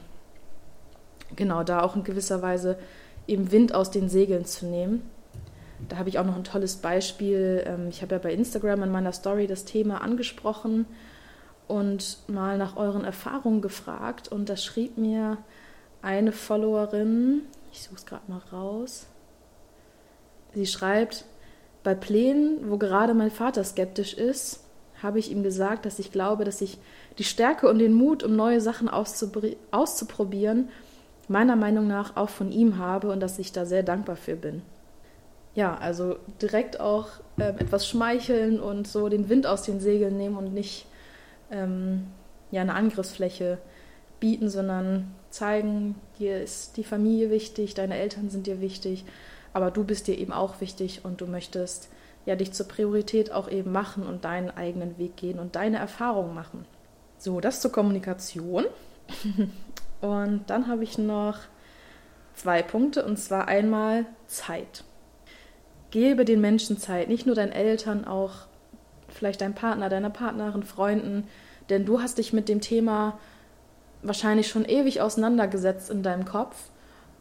genau 1.36 1.62
da 1.62 1.82
auch 1.82 1.96
in 1.96 2.04
gewisser 2.04 2.42
Weise 2.42 2.78
eben 3.26 3.52
Wind 3.52 3.74
aus 3.74 3.90
den 3.90 4.08
Segeln 4.08 4.44
zu 4.44 4.66
nehmen. 4.66 5.02
Da 5.88 5.96
habe 5.96 6.08
ich 6.08 6.18
auch 6.18 6.24
noch 6.24 6.36
ein 6.36 6.44
tolles 6.44 6.76
Beispiel. 6.76 7.64
Ähm, 7.66 7.88
ich 7.88 8.02
habe 8.02 8.14
ja 8.14 8.18
bei 8.18 8.32
Instagram 8.32 8.82
in 8.84 8.92
meiner 8.92 9.12
Story 9.12 9.46
das 9.46 9.64
Thema 9.64 10.00
angesprochen 10.02 10.86
und 11.66 12.18
mal 12.28 12.58
nach 12.58 12.76
euren 12.76 13.04
Erfahrungen 13.04 13.60
gefragt. 13.60 14.28
Und 14.28 14.48
da 14.48 14.56
schrieb 14.56 14.98
mir 14.98 15.38
eine 16.02 16.32
Followerin, 16.32 17.42
ich 17.72 17.82
suche 17.82 17.96
es 17.96 18.06
gerade 18.06 18.30
mal 18.30 18.42
raus. 18.52 19.06
Sie 20.54 20.66
schreibt, 20.66 21.24
bei 21.84 21.94
Plänen, 21.94 22.70
wo 22.70 22.78
gerade 22.78 23.14
mein 23.14 23.30
Vater 23.30 23.62
skeptisch 23.62 24.14
ist, 24.14 24.64
habe 25.02 25.18
ich 25.18 25.30
ihm 25.30 25.42
gesagt, 25.42 25.86
dass 25.86 25.98
ich 25.98 26.10
glaube, 26.10 26.44
dass 26.44 26.60
ich 26.60 26.78
die 27.18 27.24
Stärke 27.24 27.68
und 27.68 27.78
den 27.78 27.92
Mut, 27.92 28.22
um 28.22 28.34
neue 28.34 28.60
Sachen 28.60 28.88
auszuprobieren, 28.88 30.70
meiner 31.28 31.56
Meinung 31.56 31.86
nach 31.86 32.16
auch 32.16 32.30
von 32.30 32.50
ihm 32.50 32.78
habe 32.78 33.10
und 33.10 33.20
dass 33.20 33.38
ich 33.38 33.52
da 33.52 33.66
sehr 33.66 33.82
dankbar 33.82 34.16
für 34.16 34.34
bin. 34.34 34.62
Ja, 35.54 35.76
also 35.76 36.16
direkt 36.42 36.80
auch 36.80 37.08
äh, 37.36 37.50
etwas 37.50 37.86
schmeicheln 37.86 38.58
und 38.60 38.88
so 38.88 39.08
den 39.08 39.28
Wind 39.28 39.46
aus 39.46 39.62
den 39.62 39.78
Segeln 39.78 40.16
nehmen 40.16 40.36
und 40.36 40.52
nicht 40.52 40.86
ähm, 41.50 42.08
ja, 42.50 42.62
eine 42.62 42.74
Angriffsfläche 42.74 43.58
bieten, 44.20 44.48
sondern 44.48 45.14
zeigen, 45.30 45.96
hier 46.16 46.42
ist 46.42 46.76
die 46.76 46.84
Familie 46.84 47.30
wichtig, 47.30 47.74
deine 47.74 47.98
Eltern 47.98 48.30
sind 48.30 48.46
dir 48.46 48.60
wichtig, 48.60 49.04
aber 49.54 49.70
du 49.70 49.84
bist 49.84 50.06
dir 50.06 50.18
eben 50.18 50.32
auch 50.32 50.60
wichtig 50.60 51.04
und 51.04 51.22
du 51.22 51.26
möchtest 51.26 51.88
ja 52.26 52.36
dich 52.36 52.52
zur 52.52 52.68
Priorität 52.68 53.32
auch 53.32 53.48
eben 53.48 53.72
machen 53.72 54.06
und 54.06 54.24
deinen 54.24 54.50
eigenen 54.50 54.98
Weg 54.98 55.16
gehen 55.16 55.38
und 55.38 55.56
deine 55.56 55.78
Erfahrungen 55.78 56.34
machen. 56.34 56.66
So, 57.18 57.40
das 57.40 57.60
zur 57.60 57.72
Kommunikation. 57.72 58.66
und 60.02 60.42
dann 60.48 60.68
habe 60.68 60.84
ich 60.84 60.98
noch 60.98 61.38
zwei 62.34 62.62
Punkte 62.62 63.04
und 63.04 63.16
zwar 63.18 63.48
einmal 63.48 64.06
Zeit. 64.26 64.84
Gebe 65.90 66.24
den 66.24 66.40
Menschen 66.40 66.76
Zeit, 66.76 67.08
nicht 67.08 67.24
nur 67.24 67.36
deinen 67.36 67.52
Eltern, 67.52 68.04
auch 68.04 68.32
vielleicht 69.08 69.40
deinem 69.40 69.54
Partner, 69.54 69.88
deiner 69.88 70.10
Partnerin, 70.10 70.64
Freunden, 70.64 71.28
denn 71.70 71.86
du 71.86 72.02
hast 72.02 72.18
dich 72.18 72.32
mit 72.32 72.48
dem 72.48 72.60
Thema 72.60 73.18
wahrscheinlich 74.02 74.48
schon 74.48 74.64
ewig 74.64 75.00
auseinandergesetzt 75.00 75.90
in 75.90 76.02
deinem 76.02 76.24
Kopf. 76.24 76.56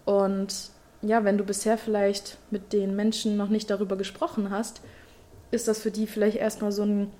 Und 0.05 0.71
ja, 1.03 1.23
wenn 1.23 1.37
du 1.37 1.43
bisher 1.43 1.77
vielleicht 1.77 2.37
mit 2.49 2.73
den 2.73 2.95
Menschen 2.95 3.37
noch 3.37 3.49
nicht 3.49 3.69
darüber 3.69 3.95
gesprochen 3.95 4.49
hast, 4.49 4.81
ist 5.51 5.67
das 5.67 5.79
für 5.79 5.91
die 5.91 6.07
vielleicht 6.07 6.37
erstmal 6.37 6.71
so 6.71 6.83
ein 6.83 7.11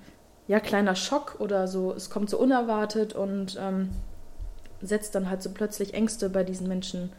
ja, 0.48 0.60
kleiner 0.60 0.94
Schock 0.94 1.36
oder 1.38 1.68
so, 1.68 1.92
es 1.92 2.10
kommt 2.10 2.28
so 2.28 2.38
unerwartet 2.38 3.14
und 3.14 3.56
ähm, 3.60 3.90
setzt 4.82 5.14
dann 5.14 5.30
halt 5.30 5.42
so 5.42 5.50
plötzlich 5.50 5.94
Ängste 5.94 6.28
bei 6.28 6.44
diesen 6.44 6.68
Menschen 6.68 7.12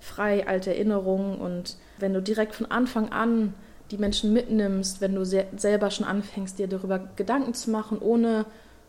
frei, 0.00 0.46
alte 0.46 0.70
Erinnerungen. 0.70 1.38
Und 1.38 1.76
wenn 1.98 2.14
du 2.14 2.22
direkt 2.22 2.54
von 2.54 2.70
Anfang 2.70 3.10
an 3.10 3.54
die 3.90 3.98
Menschen 3.98 4.32
mitnimmst, 4.32 5.00
wenn 5.00 5.14
du 5.14 5.24
selber 5.24 5.90
schon 5.90 6.06
anfängst, 6.06 6.58
dir 6.58 6.68
darüber 6.68 6.98
Gedanken 7.16 7.54
zu 7.54 7.70
machen, 7.70 7.98
ohne 7.98 8.44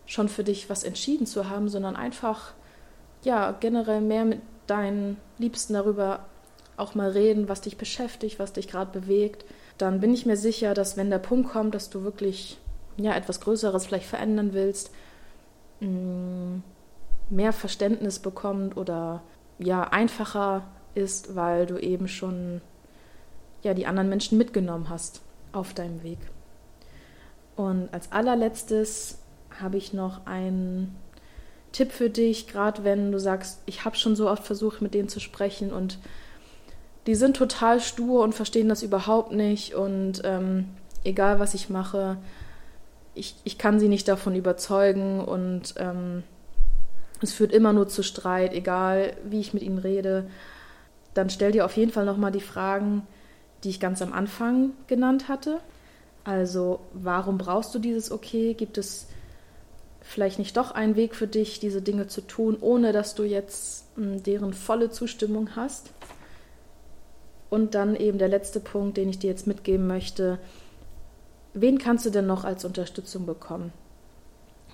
schon 0.06 0.30
für 0.30 0.44
dich 0.44 0.70
was 0.70 0.84
entschieden 0.84 1.26
zu 1.26 1.50
haben, 1.50 1.70
sondern 1.70 1.96
einfach 1.96 2.54
ja 3.24 3.56
generell 3.60 4.02
mehr 4.02 4.26
mit 4.26 4.42
deinen 4.68 5.18
Liebsten 5.38 5.74
darüber 5.74 6.26
auch 6.80 6.96
mal 6.96 7.12
reden, 7.12 7.50
was 7.50 7.62
dich 7.62 7.78
beschäftigt, 7.78 8.40
was 8.40 8.54
dich 8.54 8.68
gerade 8.68 8.98
bewegt, 8.98 9.46
dann 9.78 10.00
bin 10.00 10.14
ich 10.14 10.26
mir 10.26 10.38
sicher, 10.38 10.74
dass 10.74 10.98
wenn 10.98 11.10
der 11.10 11.20
Punkt 11.20 11.52
kommt, 11.52 11.76
dass 11.76 11.90
du 11.90 12.04
wirklich 12.04 12.58
ja 12.98 13.16
etwas 13.16 13.40
Größeres 13.42 13.86
vielleicht 13.86 14.08
verändern 14.08 14.54
willst, 14.54 14.92
mm, 15.80 16.58
mehr 17.30 17.54
Verständnis 17.54 18.20
bekommt 18.20 18.76
oder 18.78 19.22
ja 19.58 19.84
einfacher 19.84 20.68
ist, 20.96 21.36
weil 21.36 21.66
du 21.66 21.78
eben 21.78 22.08
schon 22.08 22.62
ja 23.62 23.74
die 23.74 23.86
anderen 23.86 24.10
Menschen 24.10 24.38
mitgenommen 24.38 24.90
hast 24.90 25.22
auf 25.52 25.74
deinem 25.74 26.04
Weg. 26.04 26.20
Und 27.56 27.94
als 27.94 28.12
allerletztes 28.12 29.20
habe 29.60 29.78
ich 29.78 29.94
noch 29.94 30.26
einen 30.26 30.96
Tipp 31.72 31.92
für 31.92 32.10
dich, 32.10 32.48
gerade 32.48 32.84
wenn 32.84 33.12
du 33.12 33.20
sagst, 33.20 33.62
ich 33.66 33.86
habe 33.86 33.96
schon 33.96 34.16
so 34.16 34.30
oft 34.30 34.44
versucht, 34.44 34.82
mit 34.82 34.94
denen 34.94 35.10
zu 35.10 35.20
sprechen 35.20 35.72
und 35.72 36.00
die 37.08 37.16
sind 37.16 37.36
total 37.36 37.80
stur 37.80 38.24
und 38.24 38.36
verstehen 38.36 38.70
das 38.70 38.84
überhaupt 38.84 39.32
nicht 39.32 39.74
und 39.74 40.22
ähm, 40.24 40.66
egal 41.04 41.40
was 41.40 41.54
ich 41.54 41.70
mache, 41.70 42.18
ich, 43.16 43.36
ich 43.44 43.58
kann 43.58 43.80
sie 43.80 43.90
nicht 43.90 44.08
davon 44.08 44.36
überzeugen 44.36 45.20
und 45.20 45.74
ähm, 45.78 46.24
es 47.22 47.34
führt 47.34 47.52
immer 47.52 47.74
nur 47.74 47.88
zu 47.88 48.04
Streit, 48.04 48.54
egal 48.54 49.14
wie 49.24 49.40
ich 49.40 49.54
mit 49.54 49.64
ihnen 49.64 49.78
rede. 49.78 50.30
Dann 51.14 51.30
stell 51.30 51.52
dir 51.52 51.66
auf 51.66 51.76
jeden 51.76 51.92
Fall 51.92 52.06
nochmal 52.06 52.32
die 52.32 52.40
Fragen, 52.40 53.06
die 53.64 53.70
ich 53.70 53.80
ganz 53.80 54.02
am 54.02 54.14
Anfang 54.14 54.72
genannt 54.88 55.28
hatte. 55.28 55.60
Also, 56.24 56.80
warum 56.94 57.38
brauchst 57.38 57.74
du 57.76 57.80
dieses 57.80 58.12
Okay? 58.12 58.54
Gibt 58.54 58.78
es 58.78 59.08
vielleicht 60.02 60.40
nicht 60.40 60.58
doch 60.58 60.72
einen 60.72 60.96
Weg 60.96 61.16
für 61.16 61.28
dich, 61.28 61.60
diese 61.60 61.82
Dinge 61.82 62.08
zu 62.08 62.22
tun, 62.22 62.58
ohne 62.60 62.94
dass 62.94 63.16
du 63.16 63.24
jetzt 63.24 63.86
hm, 63.96 64.24
deren 64.24 64.54
volle 64.54 64.90
Zustimmung 64.90 65.56
hast. 65.56 65.92
Und 67.50 67.76
dann 67.76 67.96
eben 67.96 68.18
der 68.18 68.28
letzte 68.28 68.60
Punkt, 68.60 68.98
den 68.98 69.10
ich 69.10 69.20
dir 69.20 69.30
jetzt 69.30 69.48
mitgeben 69.48 69.88
möchte. 69.88 70.38
Wen 71.54 71.80
kannst 71.80 72.06
du 72.06 72.10
denn 72.10 72.28
noch 72.28 72.44
als 72.44 72.64
Unterstützung 72.64 73.26
bekommen? 73.26 73.74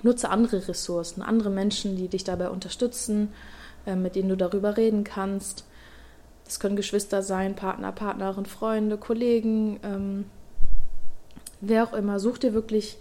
Nutze 0.04 0.30
andere 0.30 0.68
Ressourcen, 0.68 1.22
andere 1.22 1.50
Menschen, 1.50 1.96
die 1.96 2.10
dich 2.10 2.24
dabei 2.24 2.50
unterstützen, 2.50 3.30
äh, 3.86 3.96
mit 3.96 4.16
denen 4.16 4.30
du 4.30 4.38
darüber 4.38 4.78
reden 4.78 5.04
kannst. 5.04 5.64
Das 6.44 6.60
können 6.60 6.76
Geschwister 6.76 7.24
sein, 7.24 7.56
Partner, 7.56 7.92
Partnerin, 7.92 8.46
Freunde, 8.46 8.98
Kollegen, 8.98 9.80
ähm, 9.84 10.26
wer 11.62 11.84
auch 11.86 11.94
immer. 11.94 12.20
Such 12.20 12.38
dir 12.38 12.54
wirklich 12.54 12.98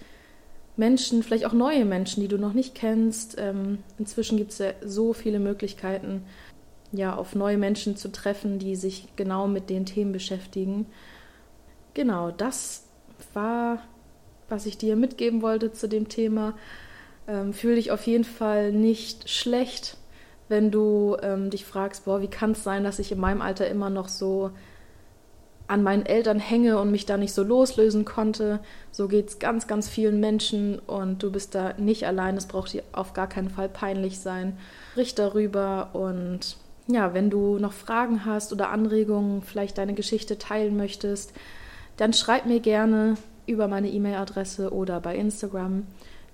Menschen, 0.77 1.23
vielleicht 1.23 1.47
auch 1.47 1.53
neue 1.53 1.85
Menschen, 1.85 2.21
die 2.21 2.29
du 2.29 2.39
noch 2.39 2.53
nicht 2.53 2.75
kennst. 2.75 3.37
Ähm, 3.39 3.79
inzwischen 3.99 4.39
gibt 4.39 4.53
es 4.53 4.59
ja 4.59 4.71
so 4.85 5.13
viele 5.13 5.41
Möglichkeiten, 5.41 6.25
ja, 6.97 7.15
auf 7.15 7.35
neue 7.35 7.59
Menschen 7.59 7.97
zu 7.97 8.11
treffen, 8.11 8.59
die 8.59 8.77
sich 8.77 9.09
genau 9.17 9.47
mit 9.47 9.71
den 9.71 9.85
Themen 9.87 10.13
beschäftigen. 10.13 10.87
Genau, 11.93 12.31
das 12.31 12.85
war, 13.33 13.79
was 14.49 14.67
ich 14.67 14.79
dir 14.79 14.97
mitgeben 14.97 15.43
wollte 15.43 15.73
zu 15.73 15.89
dem 15.89 16.09
Thema. 16.09 16.55
Ähm, 17.27 17.53
Fühle 17.53 17.77
dich 17.77 17.91
auf 17.91 18.07
jeden 18.07 18.25
Fall 18.25 18.73
nicht 18.73 19.29
schlecht, 19.29 19.97
wenn 20.49 20.71
du 20.71 21.17
ähm, 21.23 21.51
dich 21.51 21.65
fragst, 21.65 22.05
boah, 22.05 22.21
wie 22.21 22.29
kann 22.29 22.53
es 22.53 22.63
sein, 22.63 22.85
dass 22.85 22.99
ich 22.99 23.11
in 23.13 23.21
meinem 23.21 23.41
Alter 23.41 23.69
immer 23.69 23.91
noch 23.91 24.09
so 24.09 24.51
an 25.67 25.83
meinen 25.83 26.05
Eltern 26.05 26.39
hänge 26.39 26.79
und 26.79 26.91
mich 26.91 27.07
da 27.07 27.17
nicht 27.17 27.33
so 27.33 27.43
loslösen 27.43 28.05
konnte. 28.05 28.61
So 28.91 29.09
geht 29.09 29.29
es 29.31 29.39
ganz, 29.39 29.67
ganz 29.67 29.89
vielen 29.89 30.21
Menschen 30.21 30.79
und 30.79 31.23
du 31.23 31.33
bist 31.33 31.55
da 31.55 31.73
nicht 31.79 32.07
allein. 32.07 32.37
Es 32.37 32.47
braucht 32.47 32.75
dir 32.75 32.83
auf 32.93 33.15
gar 33.15 33.29
keinen 33.29 33.49
Fall 33.49 33.71
peinlich 33.71 34.21
sein. 34.21 34.59
Richt 34.95 35.19
darüber 35.19 35.91
und 35.95 36.59
ja, 36.87 37.15
wenn 37.15 37.31
du 37.31 37.59
noch 37.59 37.73
Fragen 37.73 38.25
hast 38.25 38.53
oder 38.53 38.71
Anregungen, 38.71 39.43
vielleicht 39.43 39.79
deine 39.79 39.95
Geschichte 39.95 40.39
teilen 40.39 40.77
möchtest, 40.77 41.33
dann 41.97 42.13
schreib 42.13 42.47
mir 42.47 42.61
gerne 42.61 43.17
über 43.47 43.69
meine 43.69 43.89
E-Mail-Adresse 43.89 44.73
oder 44.73 45.01
bei 45.01 45.17
Instagram. 45.17 45.87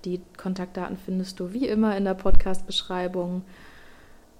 Die 0.05 0.21
Kontaktdaten 0.37 0.97
findest 1.03 1.39
du 1.39 1.53
wie 1.53 1.67
immer 1.67 1.95
in 1.95 2.05
der 2.05 2.15
Podcast-Beschreibung. 2.15 3.43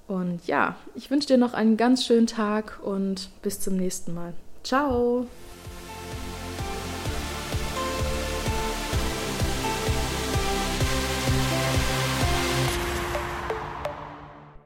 Und 0.07 0.45
ja, 0.47 0.75
ich 0.95 1.11
wünsche 1.11 1.27
dir 1.27 1.37
noch 1.37 1.53
einen 1.53 1.77
ganz 1.77 2.05
schönen 2.05 2.27
Tag 2.27 2.79
und 2.83 3.29
bis 3.41 3.59
zum 3.59 3.77
nächsten 3.77 4.13
Mal. 4.13 4.33
Ciao! 4.63 5.27